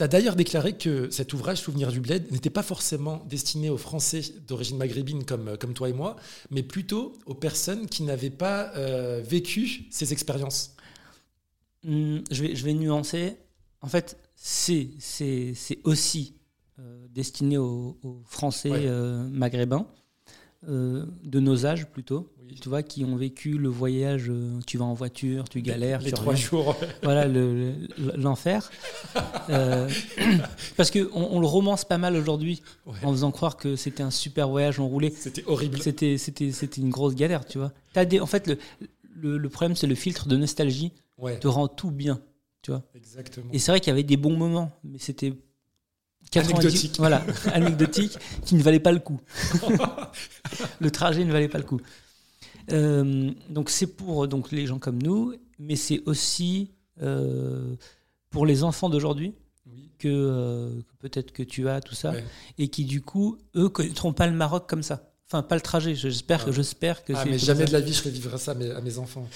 Tu 0.00 0.04
as 0.04 0.08
d'ailleurs 0.08 0.34
déclaré 0.34 0.78
que 0.78 1.10
cet 1.10 1.34
ouvrage, 1.34 1.58
Souvenir 1.58 1.92
du 1.92 2.00
Bled, 2.00 2.32
n'était 2.32 2.48
pas 2.48 2.62
forcément 2.62 3.22
destiné 3.28 3.68
aux 3.68 3.76
Français 3.76 4.22
d'origine 4.48 4.78
maghrébine 4.78 5.26
comme, 5.26 5.58
comme 5.58 5.74
toi 5.74 5.90
et 5.90 5.92
moi, 5.92 6.16
mais 6.50 6.62
plutôt 6.62 7.12
aux 7.26 7.34
personnes 7.34 7.86
qui 7.86 8.02
n'avaient 8.04 8.30
pas 8.30 8.72
euh, 8.76 9.20
vécu 9.22 9.82
ces 9.90 10.14
expériences. 10.14 10.74
Hum, 11.86 12.24
je, 12.30 12.42
vais, 12.42 12.56
je 12.56 12.64
vais 12.64 12.72
nuancer. 12.72 13.36
En 13.82 13.88
fait, 13.88 14.16
c'est, 14.36 14.88
aussi 15.84 16.34
euh, 16.78 17.06
destiné 17.10 17.58
aux, 17.58 17.98
aux 18.02 18.22
Français 18.24 18.70
Ouais. 18.70 18.86
euh, 18.86 19.28
maghrébins, 19.28 19.86
euh, 20.68 21.06
de 21.24 21.40
nos 21.40 21.64
âges 21.66 21.86
plutôt, 21.86 22.28
Oui. 22.46 22.54
tu 22.60 22.68
vois, 22.68 22.82
qui 22.82 23.04
ont 23.04 23.16
vécu 23.16 23.56
le 23.56 23.68
voyage, 23.68 24.26
euh, 24.28 24.58
tu 24.66 24.76
vas 24.76 24.84
en 24.84 24.92
voiture, 24.94 25.48
tu 25.48 25.62
galères, 25.62 26.00
Les 26.00 26.06
tu 26.10 26.12
trois 26.16 26.32
reviens. 26.34 26.44
jours. 26.46 26.76
voilà 27.02 27.26
le- 27.26 27.72
le- 27.98 28.16
l'enfer. 28.16 28.70
Euh, 29.48 29.88
parce 30.76 30.90
qu'on 30.92 31.08
on 31.12 31.40
le 31.40 31.46
romance 31.46 31.84
pas 31.84 31.98
mal 31.98 32.14
aujourd'hui 32.16 32.62
Ouais. 32.86 32.94
en 33.02 33.10
faisant 33.10 33.32
croire 33.32 33.56
que 33.56 33.74
c'était 33.74 34.02
un 34.04 34.10
super 34.12 34.48
voyage 34.48 34.78
enroulé. 34.78 35.10
C'était 35.10 35.42
horrible. 35.46 35.82
C'était, 35.82 36.18
c'était, 36.18 36.52
c'était 36.52 36.80
une 36.80 36.90
grosse 36.90 37.14
galère, 37.16 37.44
tu 37.44 37.58
vois. 37.58 37.72
T'as 37.92 38.04
des, 38.04 38.20
en 38.20 38.26
fait, 38.26 38.46
le, 38.46 38.58
le, 39.16 39.38
le 39.38 39.48
problème, 39.48 39.74
c'est 39.76 39.86
le 39.88 39.94
filtre 39.96 40.28
de 40.28 40.36
nostalgie 40.36 40.92
Ouais, 41.18 41.38
te 41.38 41.48
rend 41.48 41.66
tout 41.68 41.90
bien, 41.90 42.20
tu 42.62 42.70
vois. 42.70 42.82
exactement. 42.94 43.46
Et 43.52 43.58
c'est 43.58 43.72
vrai 43.72 43.80
qu'il 43.80 43.88
y 43.88 43.92
avait 43.92 44.04
des 44.04 44.16
bons 44.16 44.36
moments, 44.36 44.70
mais 44.84 44.98
c'était 44.98 45.34
90 46.30 46.50
Anecdotique. 46.52 46.94
Voilà, 46.98 47.24
anecdotique, 47.52 48.16
qui 48.44 48.54
ne 48.54 48.62
valait 48.62 48.80
pas 48.80 48.92
le 48.92 49.00
coup. 49.00 49.20
le 50.80 50.90
trajet 50.90 51.24
ne 51.24 51.32
valait 51.32 51.48
pas 51.48 51.58
le 51.58 51.64
coup. 51.64 51.80
Euh, 52.72 53.30
donc 53.48 53.70
c'est 53.70 53.86
pour 53.86 54.28
donc 54.28 54.52
les 54.52 54.66
gens 54.66 54.78
comme 54.78 55.02
nous, 55.02 55.34
mais 55.58 55.76
c'est 55.76 56.02
aussi 56.06 56.70
euh, 57.02 57.74
pour 58.30 58.46
les 58.46 58.62
enfants 58.62 58.88
d'aujourd'hui 58.88 59.34
Oui. 59.66 59.90
que, 59.98 60.08
euh, 60.08 60.80
que 60.82 60.96
peut-être 61.08 61.32
que 61.32 61.42
tu 61.42 61.68
as 61.68 61.80
tout 61.80 61.94
ça 61.94 62.12
Ouais. 62.12 62.24
et 62.58 62.68
qui 62.68 62.84
du 62.84 63.00
coup 63.02 63.38
eux 63.56 63.68
connaîtront 63.68 64.12
pas 64.12 64.26
le 64.26 64.34
Maroc 64.34 64.68
comme 64.68 64.82
ça. 64.82 65.10
Enfin, 65.26 65.42
pas 65.42 65.54
le 65.54 65.60
trajet. 65.60 65.94
J'espère 65.94 66.44
que 66.44 66.52
j'espère 66.52 67.04
que 67.04 67.12
Ah, 67.16 67.24
mais 67.24 67.38
jamais 67.38 67.64
de 67.64 67.72
la 67.72 67.80
vie 67.80 67.92
je 67.92 68.02
revivrai 68.04 68.38
ça 68.38 68.52
à 68.52 68.54
mes, 68.54 68.70
à 68.70 68.80
mes 68.80 68.98
enfants. 68.98 69.28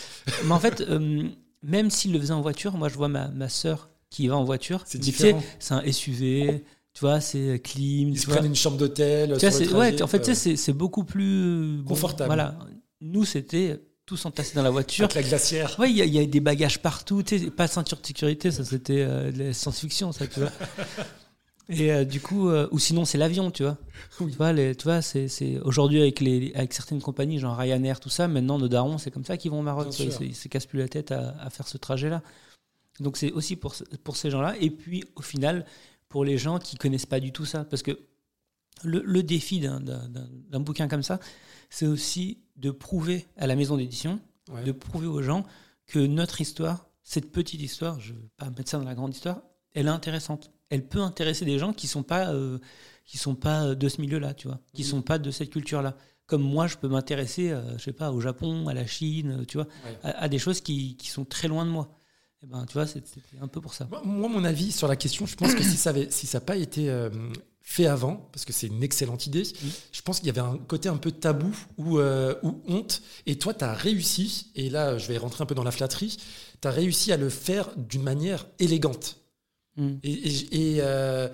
Mais 0.44 0.52
en 0.52 0.60
fait, 0.60 0.84
même 1.62 1.90
s'ils 1.90 2.12
le 2.12 2.20
faisaient 2.20 2.32
en 2.32 2.40
voiture, 2.40 2.76
moi 2.76 2.88
je 2.88 2.94
vois 2.94 3.08
ma, 3.08 3.28
ma 3.28 3.48
sœur 3.48 3.88
qui 4.10 4.28
va 4.28 4.36
en 4.36 4.44
voiture. 4.44 4.82
C'est 4.86 4.98
différent. 4.98 5.42
C'est 5.58 5.74
un 5.74 5.90
SUV, 5.90 6.62
tu 6.94 7.00
vois, 7.00 7.20
c'est 7.20 7.60
clim. 7.62 8.08
Ils 8.10 8.14
tu 8.14 8.20
se 8.20 8.26
vois. 8.26 8.36
prennent 8.36 8.46
une 8.46 8.54
chambre 8.54 8.76
d'hôtel. 8.78 9.32
Ouais, 9.74 10.02
en 10.02 10.06
fait, 10.06 10.28
euh, 10.28 10.34
c'est 10.56 10.72
beaucoup 10.72 11.04
plus 11.04 11.78
bon, 11.78 11.88
Confortable. 11.88 12.28
Voilà. 12.28 12.56
Nous, 13.00 13.24
c'était 13.24 13.80
tous 14.06 14.24
entassés 14.26 14.54
dans 14.54 14.62
la 14.62 14.70
voiture. 14.70 15.04
avec 15.04 15.16
la 15.16 15.22
glacière. 15.22 15.76
Ouais, 15.78 15.90
il 15.90 15.96
y, 15.96 16.08
y 16.08 16.18
a 16.18 16.26
des 16.26 16.40
bagages 16.40 16.80
partout, 16.80 17.22
tu 17.22 17.38
sais, 17.38 17.50
pas 17.50 17.66
de 17.66 17.72
ceinture 17.72 17.98
de 18.00 18.06
sécurité, 18.06 18.50
ça 18.50 18.64
c'était 18.64 19.00
euh, 19.00 19.32
de 19.32 19.44
la 19.44 19.52
science-fiction, 19.52 20.12
ça, 20.12 20.26
tu 20.26 20.40
vois. 20.40 20.50
Et 21.70 21.90
euh, 21.90 22.04
du 22.04 22.20
coup, 22.20 22.50
euh, 22.50 22.68
ou 22.72 22.78
sinon 22.78 23.06
c'est 23.06 23.16
l'avion, 23.16 23.50
tu 23.50 23.62
vois. 23.62 23.78
Oui. 24.20 24.32
Tu 24.32 24.36
vois, 24.36 24.52
les, 24.52 24.74
tu 24.74 24.84
vois, 24.84 25.00
c'est 25.00 25.28
aujourd'hui 25.62 25.98
avec 26.02 26.20
les 26.20 26.52
avec 26.54 26.74
certaines 26.74 27.00
compagnies, 27.00 27.38
genre 27.38 27.56
Ryanair, 27.56 28.00
tout 28.00 28.10
ça. 28.10 28.28
Maintenant, 28.28 28.58
nos 28.58 28.68
darons, 28.68 28.98
c'est 28.98 29.10
comme 29.10 29.24
ça 29.24 29.38
qu'ils 29.38 29.50
vont 29.50 29.60
au 29.60 29.62
Maroc. 29.62 29.86
Vois. 29.86 30.04
Ils 30.20 30.26
ils 30.28 30.34
se 30.34 30.48
cassent 30.48 30.66
plus 30.66 30.78
la 30.78 30.88
tête 30.88 31.10
à, 31.10 31.34
à 31.40 31.48
faire 31.48 31.66
ce 31.66 31.78
trajet-là. 31.78 32.22
Donc 33.00 33.16
c'est 33.16 33.32
aussi 33.32 33.56
pour, 33.56 33.74
pour 34.04 34.16
ces 34.16 34.30
gens-là. 34.30 34.54
Et 34.60 34.68
puis 34.68 35.04
au 35.16 35.22
final, 35.22 35.64
pour 36.14 36.24
les 36.24 36.38
gens 36.38 36.60
qui 36.60 36.76
connaissent 36.76 37.06
pas 37.06 37.18
du 37.18 37.32
tout 37.32 37.44
ça. 37.44 37.64
Parce 37.64 37.82
que 37.82 37.98
le, 38.84 39.02
le 39.04 39.24
défi 39.24 39.58
d'un 39.58 40.60
bouquin 40.60 40.86
comme 40.86 41.02
ça, 41.02 41.18
c'est 41.70 41.88
aussi 41.88 42.38
de 42.54 42.70
prouver 42.70 43.26
à 43.36 43.48
la 43.48 43.56
maison 43.56 43.76
d'édition, 43.76 44.20
de 44.64 44.70
prouver 44.70 45.08
aux 45.08 45.22
gens 45.22 45.44
que 45.88 45.98
notre 45.98 46.40
histoire, 46.40 46.86
cette 47.02 47.32
petite 47.32 47.60
histoire, 47.60 47.98
je 47.98 48.12
ne 48.12 48.18
vais 48.18 48.28
pas 48.36 48.48
mettre 48.50 48.70
ça 48.70 48.78
dans 48.78 48.84
la 48.84 48.94
grande 48.94 49.12
histoire, 49.12 49.42
elle 49.72 49.86
est 49.86 49.90
intéressante. 49.90 50.52
Elle 50.70 50.86
peut 50.86 51.00
intéresser 51.00 51.44
des 51.44 51.58
gens 51.58 51.72
qui 51.72 51.88
sont 51.88 52.04
pas 52.04 52.32
euh, 52.32 52.60
qui 53.04 53.18
sont 53.18 53.34
pas 53.34 53.74
de 53.74 53.88
ce 53.88 54.00
milieu-là, 54.00 54.34
tu 54.34 54.46
vois, 54.46 54.60
qui 54.72 54.82
ne 54.82 54.86
sont 54.86 55.02
pas 55.02 55.18
de 55.18 55.32
cette 55.32 55.50
culture-là. 55.50 55.96
Comme 56.26 56.42
moi, 56.42 56.68
je 56.68 56.76
peux 56.76 56.86
m'intéresser, 56.86 57.50
euh, 57.50 57.76
je 57.76 57.82
sais 57.82 57.92
pas, 57.92 58.12
au 58.12 58.20
Japon, 58.20 58.68
à 58.68 58.72
la 58.72 58.86
Chine, 58.86 59.44
tu 59.48 59.56
vois, 59.56 59.66
à, 60.04 60.28
des 60.28 60.38
choses 60.38 60.60
qui, 60.60 60.96
qui, 60.96 61.08
sont 61.08 61.24
très 61.24 61.48
loin 61.48 61.66
de 61.66 61.70
moi. 61.70 61.98
Et 62.44 62.46
eh 62.46 62.52
ben, 62.52 62.66
tu 62.66 62.74
vois, 62.74 62.86
c'était 62.86 63.22
un 63.40 63.48
peu 63.48 63.62
pour 63.62 63.72
ça. 63.72 63.88
Moi, 64.04 64.28
mon 64.28 64.44
avis 64.44 64.70
sur 64.70 64.86
la 64.86 64.96
question, 64.96 65.24
je 65.24 65.34
pense 65.34 65.54
que 65.54 65.62
si 65.62 65.78
ça 65.78 65.94
n'a 65.94 66.10
si 66.10 66.26
ça 66.26 66.42
pas 66.42 66.56
été 66.56 66.90
euh, 66.90 67.08
fait 67.62 67.86
avant, 67.86 68.28
parce 68.32 68.44
que 68.44 68.52
c'est 68.52 68.66
une 68.66 68.82
excellente 68.82 69.26
idée, 69.26 69.44
je 69.92 70.02
pense 70.02 70.18
qu'il 70.18 70.26
y 70.26 70.30
avait 70.30 70.42
un 70.42 70.58
côté 70.58 70.90
un 70.90 70.98
peu 70.98 71.10
tabou 71.10 71.56
ou, 71.78 72.00
ou 72.00 72.62
honte. 72.68 73.00
Et 73.24 73.38
toi, 73.38 73.54
tu 73.54 73.64
as 73.64 73.72
réussi, 73.72 74.50
et 74.56 74.68
là, 74.68 74.98
je 74.98 75.08
vais 75.08 75.16
rentrer 75.16 75.42
un 75.42 75.46
peu 75.46 75.54
dans 75.54 75.64
la 75.64 75.70
flatterie, 75.70 76.18
tu 76.60 76.68
as 76.68 76.70
réussi 76.70 77.12
à 77.12 77.16
le 77.16 77.30
faire 77.30 77.70
d'une 77.78 78.02
manière 78.02 78.46
élégante. 78.58 79.16
Mm. 79.76 79.94
Et, 80.02 80.76
euh, 80.80 81.28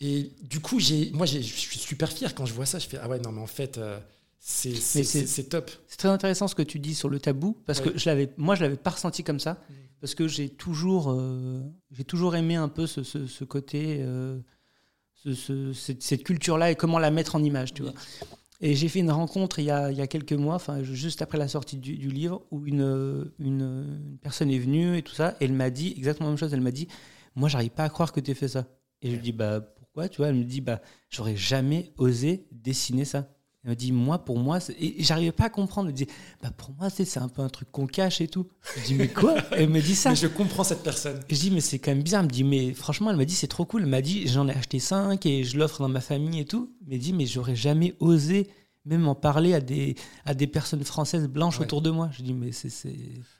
et, 0.00 0.30
du 0.42 0.60
coup, 0.60 0.78
moi, 1.12 1.26
je 1.26 1.38
suis 1.38 1.78
super 1.78 2.10
fier 2.12 2.34
quand 2.34 2.46
je 2.46 2.52
vois 2.52 2.66
ça. 2.66 2.78
Je 2.78 2.86
fais 2.86 2.98
Ah 3.00 3.08
ouais, 3.08 3.20
non, 3.20 3.32
mais 3.32 3.40
en 3.40 3.46
fait, 3.46 3.78
euh, 3.78 3.98
c'est 4.44 5.48
top. 5.48 5.70
C'est 5.86 5.98
très 5.98 6.08
intéressant 6.08 6.48
ce 6.48 6.54
que 6.54 6.62
tu 6.62 6.78
dis 6.78 6.94
sur 6.94 7.08
le 7.08 7.20
tabou, 7.20 7.56
parce 7.66 7.80
que 7.80 7.96
je 7.96 8.06
l'avais, 8.06 8.32
moi, 8.36 8.54
je 8.54 8.62
l'avais 8.62 8.76
pas 8.76 8.90
ressenti 8.90 9.22
comme 9.22 9.38
ça, 9.38 9.52
mm. 9.52 9.74
parce 10.00 10.14
que 10.14 10.26
j'ai 10.26 10.48
toujours, 10.48 11.10
euh, 11.10 11.60
j'ai 11.90 12.04
toujours 12.04 12.34
aimé 12.34 12.56
un 12.56 12.68
peu 12.68 12.86
ce, 12.86 13.04
ce, 13.04 13.44
côté, 13.44 14.04
ce, 15.14 15.72
cette, 15.72 16.24
culture-là 16.24 16.70
et 16.70 16.76
comment 16.76 16.98
la 16.98 17.10
mettre 17.10 17.36
en 17.36 17.42
image, 17.42 17.72
tu 17.74 17.82
vois. 17.82 17.94
Et 18.60 18.76
j'ai 18.76 18.88
fait 18.88 19.00
une 19.00 19.10
rencontre 19.10 19.58
il 19.58 19.64
y 19.64 19.70
a, 19.70 19.90
il 19.90 19.98
y 19.98 20.00
a 20.00 20.06
quelques 20.06 20.32
mois, 20.32 20.54
enfin 20.54 20.84
juste 20.84 21.20
après 21.20 21.36
la 21.36 21.48
sortie 21.48 21.78
du, 21.78 21.96
du 21.96 22.08
livre, 22.08 22.42
où 22.50 22.66
une, 22.66 23.32
une, 23.40 23.60
une, 23.60 24.18
personne 24.22 24.50
est 24.50 24.58
venue 24.58 24.96
et 24.96 25.02
tout 25.02 25.14
ça, 25.14 25.36
et 25.40 25.46
elle 25.46 25.52
m'a 25.52 25.70
dit 25.70 25.94
exactement 25.96 26.28
la 26.28 26.32
même 26.32 26.38
chose. 26.38 26.54
Elle 26.54 26.60
m'a 26.60 26.70
dit 26.70 26.88
moi, 27.34 27.48
j'arrive 27.48 27.70
pas 27.70 27.84
à 27.84 27.88
croire 27.88 28.12
que 28.12 28.20
tu 28.20 28.30
aies 28.30 28.34
fait 28.34 28.48
ça. 28.48 28.66
Et 29.00 29.10
je 29.10 29.14
lui 29.16 29.22
dis, 29.22 29.32
bah, 29.32 29.60
pourquoi? 29.60 30.08
Tu 30.08 30.18
vois, 30.18 30.28
elle 30.28 30.36
me 30.36 30.44
dit, 30.44 30.60
bah, 30.60 30.80
j'aurais 31.08 31.36
jamais 31.36 31.92
osé 31.96 32.46
dessiner 32.52 33.04
ça. 33.04 33.28
Elle 33.64 33.70
me 33.70 33.76
dit, 33.76 33.92
moi, 33.92 34.18
pour 34.18 34.38
moi, 34.38 34.58
et 34.80 34.96
j'arrivais 35.04 35.30
pas 35.30 35.44
à 35.44 35.48
comprendre. 35.48 35.88
Elle 35.88 35.92
me 35.92 35.96
dit, 35.96 36.06
bah, 36.42 36.50
pour 36.50 36.70
moi, 36.78 36.90
c'est 36.90 37.18
un 37.18 37.28
peu 37.28 37.42
un 37.42 37.48
truc 37.48 37.70
qu'on 37.70 37.86
cache 37.86 38.20
et 38.20 38.26
tout. 38.26 38.48
Je 38.76 38.86
dis, 38.86 38.94
mais 38.94 39.06
quoi? 39.06 39.36
Elle 39.52 39.68
me 39.68 39.80
dit 39.80 39.94
ça. 39.94 40.10
Mais 40.10 40.16
je 40.16 40.26
comprends 40.26 40.64
cette 40.64 40.82
personne. 40.82 41.20
je 41.28 41.36
dis, 41.36 41.52
mais 41.52 41.60
c'est 41.60 41.78
quand 41.78 41.92
même 41.92 42.02
bizarre. 42.02 42.22
Elle 42.22 42.26
me 42.26 42.32
dit, 42.32 42.42
mais 42.42 42.74
franchement, 42.74 43.10
elle 43.10 43.16
m'a 43.16 43.24
dit, 43.24 43.34
c'est 43.34 43.46
trop 43.46 43.64
cool. 43.64 43.82
Elle 43.82 43.88
m'a 43.88 44.02
dit, 44.02 44.26
j'en 44.26 44.48
ai 44.48 44.52
acheté 44.52 44.80
5 44.80 45.24
et 45.26 45.44
je 45.44 45.56
l'offre 45.56 45.80
dans 45.80 45.88
ma 45.88 46.00
famille 46.00 46.40
et 46.40 46.44
tout. 46.44 46.72
Elle 46.86 46.94
me 46.94 46.98
dit, 46.98 47.12
mais 47.12 47.26
j'aurais 47.26 47.54
jamais 47.54 47.94
osé 48.00 48.48
même 48.84 49.06
en 49.06 49.14
parler 49.14 49.54
à 49.54 49.60
des, 49.60 49.94
à 50.24 50.34
des 50.34 50.46
personnes 50.46 50.84
françaises 50.84 51.28
blanches 51.28 51.60
autour 51.60 51.82
de 51.82 51.90
moi. 51.90 52.10
Je 52.12 52.22
dis, 52.22 52.34
mais 52.34 52.52
c'est. 52.52 52.70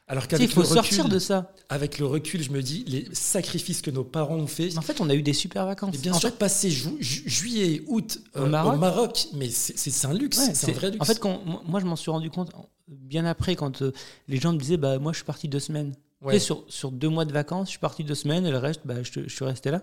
Alors 0.07 0.29
qu'avec 0.29 0.49
il 0.49 0.53
faut 0.53 0.65
sortir 0.65 1.09
de 1.09 1.19
ça. 1.19 1.53
Avec 1.69 1.99
le 1.99 2.07
recul, 2.07 2.43
je 2.43 2.51
me 2.51 2.63
dis, 2.63 2.85
les 2.87 3.09
sacrifices 3.13 3.83
que 3.83 3.91
nos 3.91 4.05
parents 4.05 4.37
ont 4.37 4.47
fait. 4.47 4.77
En 4.79 4.83
fait, 4.83 5.01
on 5.01 5.09
a 5.11 5.15
eu 5.15 5.23
des 5.23 5.33
super 5.33 5.67
vacances. 5.67 5.97
bien 5.97 6.13
sûr, 6.13 6.33
passer 6.37 6.71
juillet, 6.71 7.83
août 7.87 8.21
euh, 8.37 8.47
au, 8.47 8.49
Maroc. 8.49 9.29
mais 9.35 9.49
c'est 9.51 10.07
un 10.07 10.15
luxe, 10.15 10.39
c'est 10.55 10.71
un 10.71 10.75
vrai 10.75 10.91
luxe. 10.91 11.03
En 11.03 11.05
fait, 11.05 11.19
quand, 11.19 11.41
moi, 11.67 11.81
je 11.81 11.87
m'en 11.87 11.97
suis 11.97 12.11
rendu 12.11 12.31
compte 12.31 12.53
bien 12.89 13.25
après, 13.25 13.57
quand 13.57 13.83
euh, 13.83 13.93
les 14.29 14.39
gens 14.39 14.53
me 14.53 14.59
disaient, 14.59 14.77
bah, 14.77 14.99
moi, 14.99 15.13
je 15.13 15.19
suis 15.19 15.25
parti 15.25 15.49
deux 15.49 15.61
semaines. 15.61 15.95
sur, 16.39 16.65
sur 16.69 16.93
deux 16.93 17.09
mois 17.09 17.25
de 17.25 17.33
vacances, 17.33 17.69
je 17.69 17.71
suis 17.71 17.79
parti 17.81 18.05
deux 18.05 18.15
semaines 18.15 18.47
et 18.47 18.51
le 18.51 18.59
reste, 18.59 18.83
bah, 18.85 19.03
je, 19.03 19.23
je 19.27 19.35
suis 19.35 19.45
resté 19.45 19.71
là. 19.71 19.83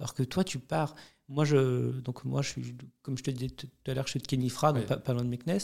Alors 0.00 0.12
que 0.14 0.22
toi, 0.22 0.44
tu 0.44 0.58
pars. 0.58 0.94
Moi, 1.28 1.44
je, 1.44 2.00
donc 2.00 2.24
moi, 2.24 2.42
je 2.42 2.48
suis, 2.48 2.74
comme 3.02 3.18
je 3.18 3.22
te 3.22 3.30
disais 3.30 3.50
tout 3.50 3.68
à 3.86 3.94
l'heure, 3.94 4.06
je 4.06 4.12
suis 4.12 4.20
de 4.20 4.26
Kenifra, 4.26 4.72
donc 4.72 4.86
pas, 4.86 5.12
loin 5.12 5.24
de 5.24 5.28
Meknes. 5.28 5.58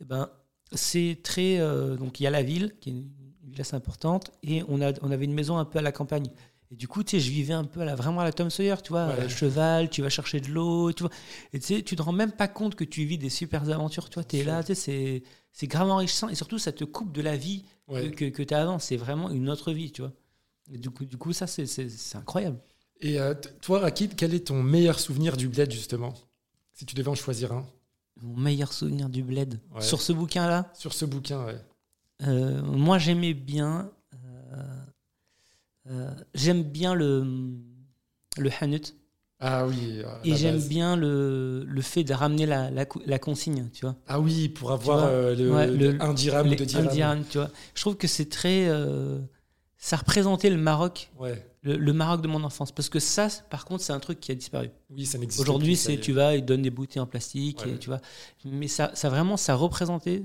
Eh 0.00 0.04
ben, 0.04 0.28
c'est 0.72 1.20
très. 1.22 1.58
Euh, 1.58 1.96
donc, 1.96 2.18
il 2.20 2.24
y 2.24 2.26
a 2.26 2.30
la 2.30 2.42
ville, 2.42 2.74
qui 2.80 2.90
est 2.90 2.92
une 2.92 3.08
ville 3.44 3.60
assez 3.60 3.76
importante, 3.76 4.32
et 4.42 4.64
on, 4.68 4.80
a, 4.80 4.92
on 5.02 5.10
avait 5.10 5.24
une 5.24 5.34
maison 5.34 5.58
un 5.58 5.64
peu 5.64 5.78
à 5.78 5.82
la 5.82 5.92
campagne. 5.92 6.26
Et 6.72 6.74
du 6.74 6.88
coup, 6.88 7.04
tu 7.04 7.12
sais, 7.12 7.20
je 7.20 7.30
vivais 7.30 7.52
un 7.52 7.62
peu 7.62 7.80
à 7.80 7.84
la, 7.84 7.94
vraiment 7.94 8.20
à 8.20 8.24
la 8.24 8.32
Tom 8.32 8.50
Sawyer, 8.50 8.74
tu 8.82 8.90
vois, 8.90 9.28
cheval, 9.28 9.88
tu 9.88 10.02
vas 10.02 10.08
chercher 10.08 10.40
de 10.40 10.48
l'eau, 10.48 10.92
tu 10.92 11.04
vois. 11.04 11.12
Et 11.52 11.60
tu 11.60 11.66
sais, 11.66 11.82
tu 11.82 11.94
te 11.94 12.02
rends 12.02 12.12
même 12.12 12.32
pas 12.32 12.48
compte 12.48 12.74
que 12.74 12.82
tu 12.82 13.04
vis 13.04 13.18
des 13.18 13.30
super 13.30 13.70
aventures, 13.70 14.10
tu 14.10 14.14
vois, 14.14 14.24
tu 14.24 14.38
es 14.38 14.44
là, 14.44 14.64
tu 14.64 14.74
sais, 14.74 15.22
c'est 15.52 15.66
grave 15.68 15.88
enrichissant, 15.88 16.28
et 16.28 16.34
surtout, 16.34 16.58
ça 16.58 16.72
te 16.72 16.82
coupe 16.82 17.12
de 17.12 17.22
la 17.22 17.36
vie 17.36 17.64
que, 17.88 18.28
que, 18.28 18.42
tu 18.42 18.54
as 18.54 18.62
avant. 18.62 18.80
C'est 18.80 18.96
vraiment 18.96 19.30
une 19.30 19.48
autre 19.48 19.72
vie, 19.72 19.92
tu 19.92 20.02
vois. 20.02 20.12
Et 20.72 20.78
du 20.78 20.90
coup, 20.90 21.04
du 21.04 21.16
coup 21.16 21.32
ça, 21.32 21.46
c'est 21.46 22.16
incroyable. 22.16 22.58
Et 23.00 23.20
euh, 23.20 23.34
toi, 23.60 23.80
Rakid, 23.80 24.14
quel 24.16 24.34
est 24.34 24.46
ton 24.46 24.62
meilleur 24.62 24.98
souvenir 24.98 25.36
du 25.36 25.48
bled, 25.48 25.70
justement? 25.70 26.14
Si 26.72 26.86
tu 26.86 26.94
devais 26.94 27.08
en 27.08 27.14
choisir 27.14 27.52
un. 27.52 27.66
Mon 28.22 28.36
meilleur 28.36 28.72
souvenir 28.72 29.08
du 29.08 29.22
bled 29.22 29.60
Sur 29.80 30.00
ce 30.00 30.12
bouquin-là? 30.12 30.70
Sur 30.74 30.94
ce 30.94 31.04
bouquin, 31.04 31.44
ouais. 31.44 31.60
Euh, 32.26 32.62
moi, 32.62 32.98
j'aimais 32.98 33.34
bien. 33.34 33.90
Euh, 35.88 36.10
j'aime 36.34 36.62
bien 36.62 36.94
le, 36.94 37.24
le 38.38 38.50
Hanut. 38.60 38.94
Ah 39.38 39.66
oui. 39.66 40.02
Et 40.24 40.34
j'aime 40.34 40.60
bien 40.60 40.96
le, 40.96 41.62
le, 41.66 41.82
fait 41.82 42.04
de 42.04 42.14
ramener 42.14 42.46
la, 42.46 42.70
la, 42.70 43.18
consigne, 43.18 43.68
tu 43.70 43.82
vois. 43.82 43.94
Ah 44.08 44.18
oui, 44.18 44.48
pour 44.48 44.72
avoir 44.72 45.10
le, 45.10 45.98
un 46.00 46.14
dirham 46.14 46.48
ou 46.48 46.54
deux 46.54 46.64
dirhams. 46.64 47.24
tu 47.28 47.36
vois. 47.36 47.50
Je 47.74 47.80
trouve 47.82 47.96
que 47.96 48.08
c'est 48.08 48.30
très. 48.30 48.66
ça 49.76 49.96
représentait 49.96 50.48
le 50.48 50.56
Maroc. 50.56 51.10
Ouais 51.18 51.44
le, 51.74 51.92
Maroc 51.92 52.22
de 52.22 52.28
mon 52.28 52.44
enfance. 52.44 52.72
Parce 52.72 52.88
que 52.88 53.00
ça, 53.00 53.28
par 53.50 53.64
contre, 53.64 53.82
c'est 53.82 53.92
un 53.92 54.00
truc 54.00 54.20
qui 54.20 54.32
a 54.32 54.34
disparu. 54.34 54.70
Oui, 54.90 55.04
ça 55.06 55.18
n'existe 55.18 55.40
Aujourd'hui, 55.40 55.76
c'est 55.76 55.98
tu 55.98 56.12
vas, 56.12 56.36
ils 56.36 56.44
donnent 56.44 56.62
des 56.62 56.70
bouteilles 56.70 57.02
en 57.02 57.06
plastique, 57.06 57.64
et, 57.66 57.78
tu 57.78 57.88
vois. 57.88 58.00
Mais 58.44 58.68
ça, 58.68 58.90
ça 58.94 59.08
vraiment, 59.08 59.36
ça 59.36 59.54
représentait 59.54 60.22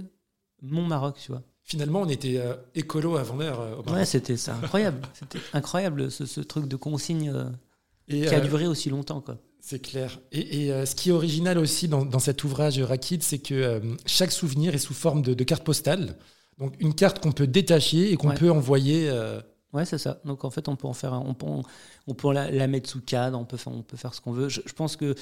mon 0.62 0.86
Maroc, 0.86 1.18
tu 1.20 1.32
vois. 1.32 1.42
Finalement, 1.64 2.02
on 2.02 2.10
était 2.10 2.38
euh, 2.38 2.56
écolo 2.76 3.18
avant 3.18 3.36
l'heure 3.38 3.62
euh. 3.62 3.92
Ouais, 3.92 4.06
c'était 4.06 4.36
incroyable. 4.50 5.02
c'était 5.14 5.40
incroyable 5.54 6.12
ce, 6.12 6.42
truc 6.42 6.68
de 6.68 6.76
consigne 6.76 7.32
euh, 7.34 7.46
qui 8.08 8.28
a 8.28 8.40
duré 8.40 8.68
aussi 8.68 8.90
longtemps, 8.90 9.22
quoi. 9.22 9.38
C'est 9.60 9.80
clair. 9.80 10.20
Et, 10.32 10.70
ce 10.86 10.96
qui 10.96 11.10
est 11.10 11.12
original 11.12 11.60
aussi 11.60 11.88
dans, 11.88 12.20
cet 12.20 12.44
ouvrage 12.44 12.80
Rakid, 12.80 13.22
c'est 13.22 13.38
que 13.38 13.80
chaque 14.08 14.32
souvenir 14.32 14.74
est 14.74 14.80
sous 14.80 14.96
forme 14.96 15.22
de, 15.22 15.44
carte 15.44 15.64
postale. 15.64 16.18
Donc 16.58 16.74
une 16.80 16.96
carte 16.96 17.22
qu'on 17.22 17.32
peut 17.32 17.46
détacher 17.46 18.12
et 18.12 18.18
qu'on 18.18 18.34
peut 18.34 18.50
envoyer 18.50 19.12
Ouais, 19.74 19.86
c'est 19.86 19.98
ça. 19.98 20.20
Donc 20.26 20.44
en 20.44 20.50
fait, 20.50 20.68
on 20.68 20.76
peut 20.76 20.88
en 20.88 20.94
faire, 20.94 21.14
on 21.14 21.34
peut, 21.34 21.48
on 22.08 22.14
peut 22.14 22.34
la, 22.34 22.68
mettre 22.68 22.90
sous 22.90 23.02
cadre, 23.02 23.40
on 23.40 23.46
peut 23.46 23.58
faire, 23.58 23.74
on 23.74 23.84
peut 23.84 23.98
faire 23.98 24.14
ce 24.14 24.22
qu'on 24.22 24.34
veut. 24.34 24.50
Je, 24.50 24.62
pense 24.74 24.98
que 24.98 25.16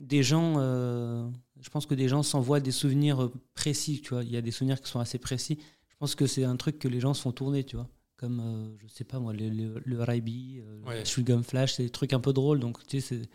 des 0.00 0.22
gens, 0.22 0.54
euh, 0.58 1.26
je 1.60 1.70
pense 1.70 1.86
que 1.86 1.94
des 1.94 2.08
gens 2.08 2.22
s'envoient 2.22 2.60
des 2.60 2.72
souvenirs 2.72 3.30
précis. 3.54 4.02
Tu 4.02 4.10
vois, 4.10 4.22
il 4.22 4.30
y 4.30 4.36
a 4.36 4.42
des 4.42 4.50
souvenirs 4.50 4.80
qui 4.80 4.90
sont 4.90 5.00
assez 5.00 5.18
précis. 5.18 5.58
Je 5.88 5.96
pense 5.96 6.14
que 6.14 6.26
c'est 6.26 6.44
un 6.44 6.56
truc 6.56 6.78
que 6.78 6.88
les 6.88 7.00
gens 7.00 7.14
se 7.14 7.22
font 7.22 7.32
tourner, 7.32 7.64
tu 7.64 7.76
vois. 7.76 7.88
Comme 8.16 8.40
euh, 8.40 8.76
je 8.82 8.86
sais 8.88 9.04
pas 9.04 9.18
moi, 9.18 9.32
le, 9.32 9.48
le, 9.48 9.82
le 9.82 10.02
Raibi, 10.02 10.60
euh, 10.60 10.98
le 10.98 11.04
Shulgum 11.06 11.42
Flash, 11.42 11.74
c'est 11.74 11.84
des 11.84 11.90
trucs 11.90 12.12
un 12.12 12.20
peu 12.20 12.34
drôles. 12.34 12.60
Donc 12.60 12.86
tu 12.86 13.00
sais, 13.00 13.14
c'est 13.14 13.28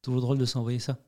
toujours 0.00 0.22
drôle 0.22 0.38
de 0.38 0.46
s'envoyer 0.46 0.78
ça. 0.78 0.98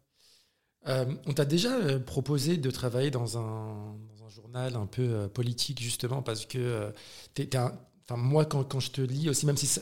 on 0.85 1.33
t'a 1.33 1.47
déjà 1.47 1.99
proposé 2.01 2.59
de 2.59 2.71
travailler 2.71 3.11
dans 3.11 3.39
un, 3.39 3.97
dans 4.07 4.27
un 4.27 4.29
journal 4.29 4.77
un 4.77 4.87
peu 4.87 5.29
politique 5.29 5.81
justement 5.81 6.21
parce 6.21 6.45
que 6.45 6.93
tu 7.35 7.43
es, 7.43 7.57
un 7.57 7.73
Enfin, 8.09 8.21
moi, 8.21 8.45
quand, 8.45 8.65
quand, 8.65 8.81
je 8.81 8.91
te 8.91 9.01
lis 9.01 9.29
aussi, 9.29 9.47
même 9.47 9.57
si, 9.57 9.81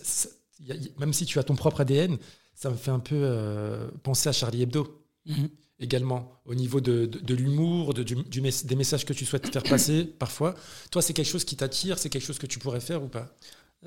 même 0.98 1.12
si 1.12 1.26
tu 1.26 1.38
as 1.38 1.42
ton 1.42 1.56
propre 1.56 1.82
ADN, 1.82 2.16
ça 2.54 2.70
me 2.70 2.76
fait 2.76 2.90
un 2.90 3.00
peu 3.00 3.16
euh, 3.16 3.90
penser 4.02 4.28
à 4.28 4.32
Charlie 4.32 4.62
Hebdo. 4.62 5.04
Mhm. 5.26 5.48
Également, 5.80 6.40
au 6.44 6.54
niveau 6.54 6.80
de, 6.80 7.04
de, 7.06 7.34
l'humour, 7.34 7.94
de, 7.94 8.04
du, 8.04 8.14
des 8.14 8.76
messages 8.76 9.04
que 9.04 9.12
tu 9.12 9.26
souhaites 9.26 9.48
faire 9.52 9.64
passer 9.64 10.04
parfois. 10.18 10.54
Toi, 10.90 11.02
c'est 11.02 11.12
quelque 11.12 11.28
chose 11.28 11.44
qui 11.44 11.56
t'attire 11.56 11.98
C'est 11.98 12.08
quelque 12.08 12.24
chose 12.24 12.38
que 12.38 12.46
tu 12.46 12.58
pourrais 12.58 12.80
faire 12.80 13.02
ou 13.02 13.08
pas? 13.08 13.34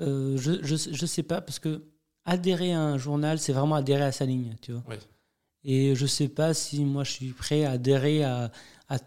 Euh, 0.00 0.36
Je 0.36 0.72
ne 0.72 1.06
sais 1.06 1.22
pas, 1.22 1.40
parce 1.40 1.58
que 1.58 1.82
adhérer 2.24 2.74
à 2.74 2.82
un 2.82 2.98
journal, 2.98 3.38
c'est 3.38 3.54
vraiment 3.54 3.74
adhérer 3.74 4.04
à 4.04 4.12
sa 4.12 4.26
ligne, 4.26 4.54
tu 4.60 4.72
vois. 4.72 4.84
Et 5.64 5.94
je 5.96 6.02
ne 6.02 6.08
sais 6.08 6.28
pas 6.28 6.54
si 6.54 6.84
moi, 6.84 7.02
je 7.04 7.12
suis 7.12 7.32
prêt 7.32 7.64
à 7.64 7.72
adhérer 7.72 8.22
à... 8.22 8.52
à 8.88 8.98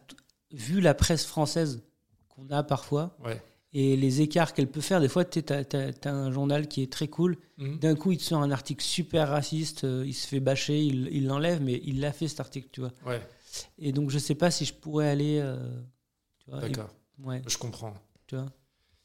vu 0.51 0.81
la 0.81 0.93
presse 0.93 1.25
française 1.25 1.81
qu'on 2.27 2.49
a 2.49 2.61
parfois, 2.63 3.15
ouais 3.23 3.41
et 3.73 3.95
les 3.95 4.21
écarts 4.21 4.53
qu'elle 4.53 4.69
peut 4.69 4.81
faire. 4.81 4.99
Des 4.99 5.07
fois, 5.07 5.23
tu 5.25 5.41
as, 5.49 6.10
un 6.10 6.31
journal 6.31 6.67
qui 6.67 6.84
est 6.84 6.91
très 6.91 7.07
cool. 7.07 7.38
Mhm. 7.57 7.79
D'un 7.79 7.95
coup, 7.95 8.12
il 8.12 8.17
te 8.17 8.23
sort 8.23 8.41
un 8.41 8.51
article 8.51 8.84
super 8.84 9.29
raciste, 9.29 9.84
euh, 9.84 10.03
il 10.05 10.13
se 10.13 10.27
fait 10.27 10.39
bâcher, 10.39 10.79
il 10.79 11.25
l'enlève, 11.25 11.62
mais 11.62 11.81
il 11.84 11.99
l'a 11.99 12.12
fait 12.12 12.27
cet 12.27 12.39
article, 12.39 12.67
tu 12.71 12.81
vois. 12.81 12.91
Ouais. 13.05 13.21
Et 13.77 13.91
donc, 13.91 14.10
je 14.10 14.19
sais 14.19 14.36
pas 14.36 14.51
si 14.51 14.65
je 14.65 14.73
pourrais 14.73 15.10
aller. 15.10 15.39
Euh, 15.39 15.57
D'accord. 16.47 16.89
Ouais. 17.23 17.41
Je 17.47 17.57
comprends. 17.57 17.93
Tu 18.27 18.36
vois 18.36 18.47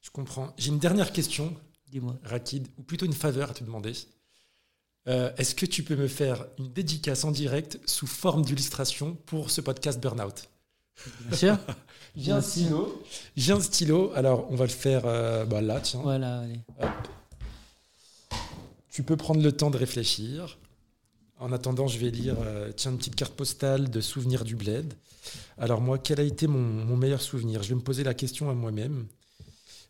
Je 0.01 0.11
comprends. 0.11 0.53
J'ai 0.57 0.71
une 0.71 0.79
dernière 0.79 1.13
question. 1.13 1.55
Dis-moi. 1.89 2.17
Rakid, 2.25 2.67
ou 2.79 2.83
plutôt 2.83 3.07
une 3.07 3.13
faveur 3.13 3.51
à 3.51 3.55
te 3.55 3.63
demander. 3.63 3.93
Euh, 5.09 5.31
est-ce 5.37 5.55
que 5.55 5.67
tu 5.67 5.85
peux 5.85 5.95
me 5.95 6.09
faire 6.09 6.47
une 6.59 6.73
dédicace 6.73 7.25
en 7.25 7.31
direct 7.31 7.79
sous 7.87 8.09
forme 8.09 8.45
d'illustration 8.45 9.15
pour 9.27 9.51
ce 9.51 9.61
podcast 9.61 10.01
Burnout? 10.01 10.49
Bien 11.29 11.37
sûr. 11.37 11.59
J'ai 12.17 12.33
un 12.33 12.41
stylo. 12.41 13.03
J'ai 13.37 13.53
un 13.53 13.61
stylo. 13.61 14.11
Alors, 14.15 14.47
on 14.51 14.57
va 14.57 14.65
le 14.65 14.71
faire 14.71 15.03
euh, 15.05 15.45
bah, 15.45 15.61
là, 15.61 15.81
tiens. 15.81 16.01
Voilà, 16.03 16.41
allez. 16.41 16.61
Tu 18.91 19.03
peux 19.03 19.17
prendre 19.17 19.43
le 19.43 19.53
temps 19.53 19.71
de 19.71 19.77
réfléchir. 19.77 20.59
En 21.39 21.53
attendant, 21.53 21.87
je 21.87 21.99
vais 21.99 22.11
lire 22.11 22.37
euh, 22.41 22.73
tiens, 22.75 22.93
une 22.93 22.97
petite 22.97 23.15
carte 23.17 23.35
postale 23.35 23.91
de 23.91 24.01
souvenirs 24.01 24.45
du 24.45 24.57
bled. 24.57 24.95
Alors 25.59 25.83
moi, 25.83 25.99
quel 25.99 26.19
a 26.21 26.23
été 26.23 26.47
mon, 26.47 26.59
mon 26.61 26.97
meilleur 26.97 27.21
souvenir? 27.21 27.63
Je 27.63 27.69
vais 27.71 27.75
me 27.75 27.83
poser 27.83 28.05
la 28.05 28.15
question 28.15 28.49
à 28.49 28.55
moi-même. 28.55 29.07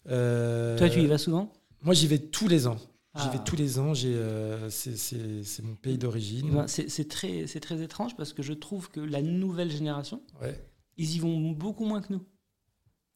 Euh, 0.09 0.77
Toi, 0.77 0.89
tu 0.91 1.01
y 1.03 1.07
vas 1.07 1.19
souvent? 1.19 1.53
Moi, 1.83 1.95
j'y 1.95 2.09
vais 2.09 2.19
tous 2.19 2.49
les 2.49 2.67
ans. 2.67 2.79
J'y 3.15 3.23
Ah. 3.27 3.31
vais 3.33 3.39
tous 3.45 3.55
les 3.55 3.79
ans. 3.79 3.93
Euh, 4.05 4.69
c'est, 4.71 5.63
mon 5.63 5.77
pays 5.77 5.99
d'origine. 5.99 6.49
Eh 6.51 6.55
ben, 6.57 6.67
C'est 6.67 7.09
très, 7.09 7.47
c'est 7.47 7.61
très 7.61 7.81
étrange 7.83 8.17
parce 8.17 8.33
que 8.33 8.43
je 8.43 8.53
trouve 8.53 8.91
que 8.91 8.99
la 9.01 9.23
nouvelle 9.23 9.71
génération, 9.71 10.21
Ouais. 10.43 10.61
Ils 10.97 11.17
y 11.17 11.19
vont 11.19 11.51
beaucoup 11.53 11.85
moins 11.85 12.01
que 12.03 12.13
nous. 12.13 12.23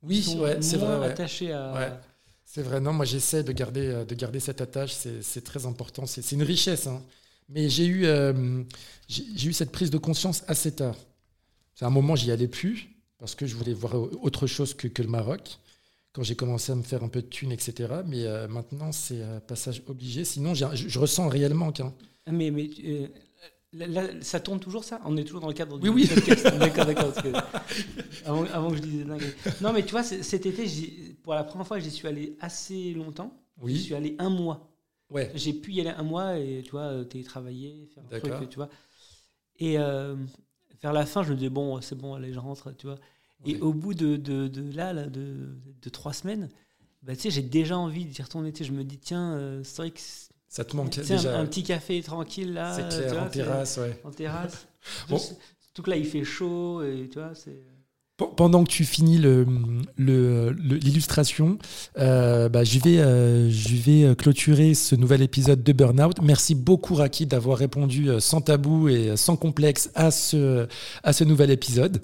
Oui, 0.02 0.24
ouais, 0.38 0.62
c'est 0.62 0.76
vrai. 0.78 0.98
ouais. 0.98 1.06
attachés 1.06 1.52
à. 1.52 1.72
Ouais. 1.74 1.92
C'est 2.44 2.62
vrai, 2.62 2.80
non, 2.80 2.92
moi 2.92 3.04
j'essaie 3.04 3.44
de 3.44 3.52
garder, 3.52 3.86
euh, 3.86 4.04
de 4.04 4.14
garder 4.14 4.40
cette 4.40 4.60
attache, 4.60 4.92
c'est 5.22 5.44
très 5.44 5.66
important, 5.66 6.06
c'est 6.06 6.32
une 6.32 6.42
richesse. 6.42 6.86
hein. 6.86 7.02
Mais 7.48 7.68
j'ai 7.68 7.86
eu, 7.86 8.06
euh, 8.06 8.62
j'ai 9.08 9.48
eu 9.48 9.52
cette 9.52 9.70
prise 9.72 9.90
de 9.90 9.98
conscience 9.98 10.42
assez 10.48 10.72
tard. 10.74 10.96
C'est 11.74 11.84
un 11.84 11.90
moment, 11.90 12.16
j'y 12.16 12.30
allais 12.30 12.48
plus, 12.48 12.88
parce 13.18 13.34
que 13.34 13.46
je 13.46 13.56
voulais 13.56 13.72
voir 13.74 13.94
autre 14.22 14.46
chose 14.46 14.74
que, 14.74 14.88
que 14.88 15.02
le 15.02 15.08
Maroc, 15.08 15.58
quand 16.12 16.22
j'ai 16.22 16.36
commencé 16.36 16.72
à 16.72 16.74
me 16.74 16.82
faire 16.82 17.04
un 17.04 17.08
peu 17.08 17.22
de 17.22 17.26
thunes, 17.28 17.52
etc. 17.52 18.02
Mais 18.06 18.24
euh, 18.26 18.48
maintenant, 18.48 18.92
c'est 18.92 19.22
un 19.22 19.40
passage 19.40 19.82
obligé, 19.88 20.24
sinon 20.24 20.54
je, 20.54 20.64
je 20.74 20.98
ressens 20.98 21.26
un 21.26 21.30
réel 21.30 21.54
manque. 21.54 21.80
hein. 21.80 21.94
Ah, 22.26 22.32
Mais, 22.32 22.50
mais 22.50 22.68
euh, 22.84 23.08
là, 23.72 24.02
ça 24.22 24.40
tourne 24.40 24.60
toujours 24.60 24.84
ça? 24.84 25.00
On 25.04 25.16
est 25.16 25.24
toujours 25.24 25.40
dans 25.40 25.48
le 25.48 25.54
cadre 25.54 25.78
du 25.78 25.88
Oui, 25.88 26.06
oui. 26.06 26.14
podcast. 26.14 26.44
D'accord, 26.58 26.86
avant, 28.24 28.44
avant 28.46 28.70
que 28.70 28.76
je 28.76 28.82
dise 28.82 29.04
dingue. 29.06 29.22
Non, 29.60 29.72
mais 29.72 29.84
tu 29.84 29.92
vois, 29.92 30.02
cet 30.02 30.46
été, 30.46 30.66
j'y- 30.66 31.14
pour 31.22 31.34
la 31.34 31.44
première 31.44 31.66
fois, 31.66 31.78
j'y 31.78 31.90
suis 31.90 32.08
allé 32.08 32.36
assez 32.40 32.92
longtemps. 32.92 33.32
J'y 33.58 33.64
Oui, 33.64 33.78
suis 33.78 33.94
allé 33.94 34.16
un 34.18 34.30
mois. 34.30 34.70
ouais, 35.10 35.30
J'ai 35.34 35.52
pu 35.52 35.72
y 35.72 35.80
aller 35.80 35.90
un 35.90 36.02
mois 36.02 36.38
et 36.38 36.62
tu 36.64 36.70
vois, 36.72 36.82
euh, 36.92 37.04
télétravailler, 37.04 37.88
faire 37.94 38.04
un 38.10 38.18
truc, 38.36 38.48
tu 38.48 38.56
vois. 38.56 38.68
Et 39.58 39.78
euh, 39.78 40.16
vers 40.82 40.92
la 40.92 41.06
fin, 41.06 41.22
je 41.22 41.30
me 41.30 41.36
disais, 41.36 41.50
bon, 41.50 41.80
c'est 41.80 41.96
bon, 41.96 42.14
allez, 42.14 42.32
je 42.32 42.38
rentre, 42.38 42.74
tu 42.76 42.86
vois. 42.86 42.98
Et 43.46 43.58
au 43.60 43.72
bout 43.72 43.94
de, 43.94 44.16
de, 44.16 44.48
de 44.48 44.72
là, 44.76 44.92
là, 44.92 45.06
de, 45.06 45.56
de 45.80 45.88
trois 45.88 46.12
semaines, 46.12 46.48
bah, 47.02 47.14
tu 47.16 47.22
sais, 47.22 47.30
j'ai 47.30 47.42
déjà 47.42 47.78
envie 47.78 48.04
d'y 48.04 48.22
retourner. 48.22 48.52
Tu 48.52 48.58
sais, 48.58 48.64
je 48.68 48.72
me 48.72 48.84
dis, 48.84 48.98
tiens, 48.98 49.34
euh, 49.36 49.62
c'est 49.64 49.76
vrai 49.82 49.90
que 49.90 50.00
ça 50.50 50.64
te 50.64 50.76
manque 50.76 50.90
déjà. 51.00 51.38
un 51.38 51.46
petit 51.46 51.62
café 51.62 52.02
tranquille 52.02 52.52
là. 52.52 52.74
C'est 52.76 52.88
tu 52.88 52.96
clair, 52.98 53.14
vois, 53.14 53.22
en 53.22 53.28
terrasse, 53.30 53.78
ouais. 53.78 53.98
En 54.04 54.10
terrasse. 54.10 54.66
Bon. 55.08 55.18
Surtout 55.18 55.82
que 55.82 55.90
là, 55.90 55.96
il 55.96 56.04
fait 56.06 56.24
chaud 56.24 56.82
et 56.82 57.08
tu 57.10 57.18
vois, 57.18 57.30
c'est. 57.34 57.56
Pe- 58.16 58.34
Pendant 58.36 58.64
que 58.64 58.70
tu 58.70 58.84
finis 58.84 59.18
le- 59.18 59.46
le- 59.96 60.50
le- 60.52 60.76
l'illustration, 60.76 61.56
euh, 61.98 62.48
bah, 62.48 62.64
je, 62.64 62.78
vais, 62.80 62.98
euh, 62.98 63.48
je 63.50 63.76
vais 63.76 64.14
clôturer 64.16 64.74
ce 64.74 64.94
nouvel 64.96 65.22
épisode 65.22 65.62
de 65.62 65.72
Burnout. 65.72 66.20
Merci 66.22 66.54
beaucoup, 66.54 66.94
Raki, 66.96 67.26
d'avoir 67.26 67.56
répondu 67.58 68.10
euh, 68.10 68.18
sans 68.20 68.40
tabou 68.40 68.88
et 68.88 69.10
euh, 69.10 69.16
sans 69.16 69.36
complexe 69.36 69.90
à 69.94 70.10
ce, 70.10 70.66
à 71.04 71.12
ce 71.12 71.24
nouvel 71.24 71.50
épisode. 71.50 72.02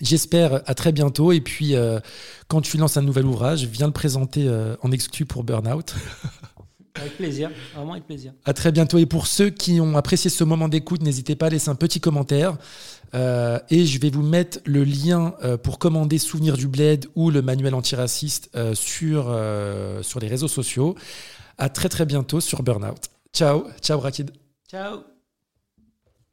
J'espère 0.00 0.62
à 0.66 0.74
très 0.74 0.92
bientôt. 0.92 1.32
Et 1.32 1.40
puis, 1.40 1.74
euh, 1.74 1.98
quand 2.48 2.60
tu 2.60 2.76
lances 2.76 2.96
un 2.96 3.02
nouvel 3.02 3.24
ouvrage, 3.26 3.64
viens 3.66 3.86
le 3.86 3.92
présenter 3.92 4.46
euh, 4.46 4.76
en 4.82 4.90
exclu 4.92 5.24
pour 5.26 5.42
Burnout. 5.44 5.94
Avec 6.94 7.16
plaisir, 7.16 7.50
vraiment 7.74 7.92
avec 7.92 8.06
plaisir. 8.06 8.32
À 8.44 8.52
très 8.52 8.70
bientôt. 8.70 8.98
Et 8.98 9.06
pour 9.06 9.26
ceux 9.26 9.50
qui 9.50 9.80
ont 9.80 9.96
apprécié 9.96 10.30
ce 10.30 10.44
moment 10.44 10.68
d'écoute, 10.68 11.02
n'hésitez 11.02 11.34
pas 11.34 11.46
à 11.46 11.50
laisser 11.50 11.68
un 11.68 11.74
petit 11.74 12.00
commentaire. 12.00 12.56
Euh, 13.14 13.58
et 13.70 13.84
je 13.84 14.00
vais 14.00 14.10
vous 14.10 14.22
mettre 14.22 14.58
le 14.64 14.84
lien 14.84 15.34
euh, 15.42 15.56
pour 15.56 15.78
commander 15.78 16.18
Souvenir 16.18 16.56
du 16.56 16.68
Bled 16.68 17.06
ou 17.14 17.30
le 17.30 17.42
manuel 17.42 17.74
antiraciste 17.74 18.50
euh, 18.54 18.74
sur, 18.74 19.24
sur 20.02 20.20
les 20.20 20.28
réseaux 20.28 20.48
sociaux. 20.48 20.94
À 21.58 21.68
très 21.68 21.88
très 21.88 22.06
bientôt 22.06 22.40
sur 22.40 22.62
Burnout. 22.62 23.10
Ciao, 23.32 23.64
ciao 23.80 23.98
Rakid. 23.98 24.30
Ciao 24.68 25.13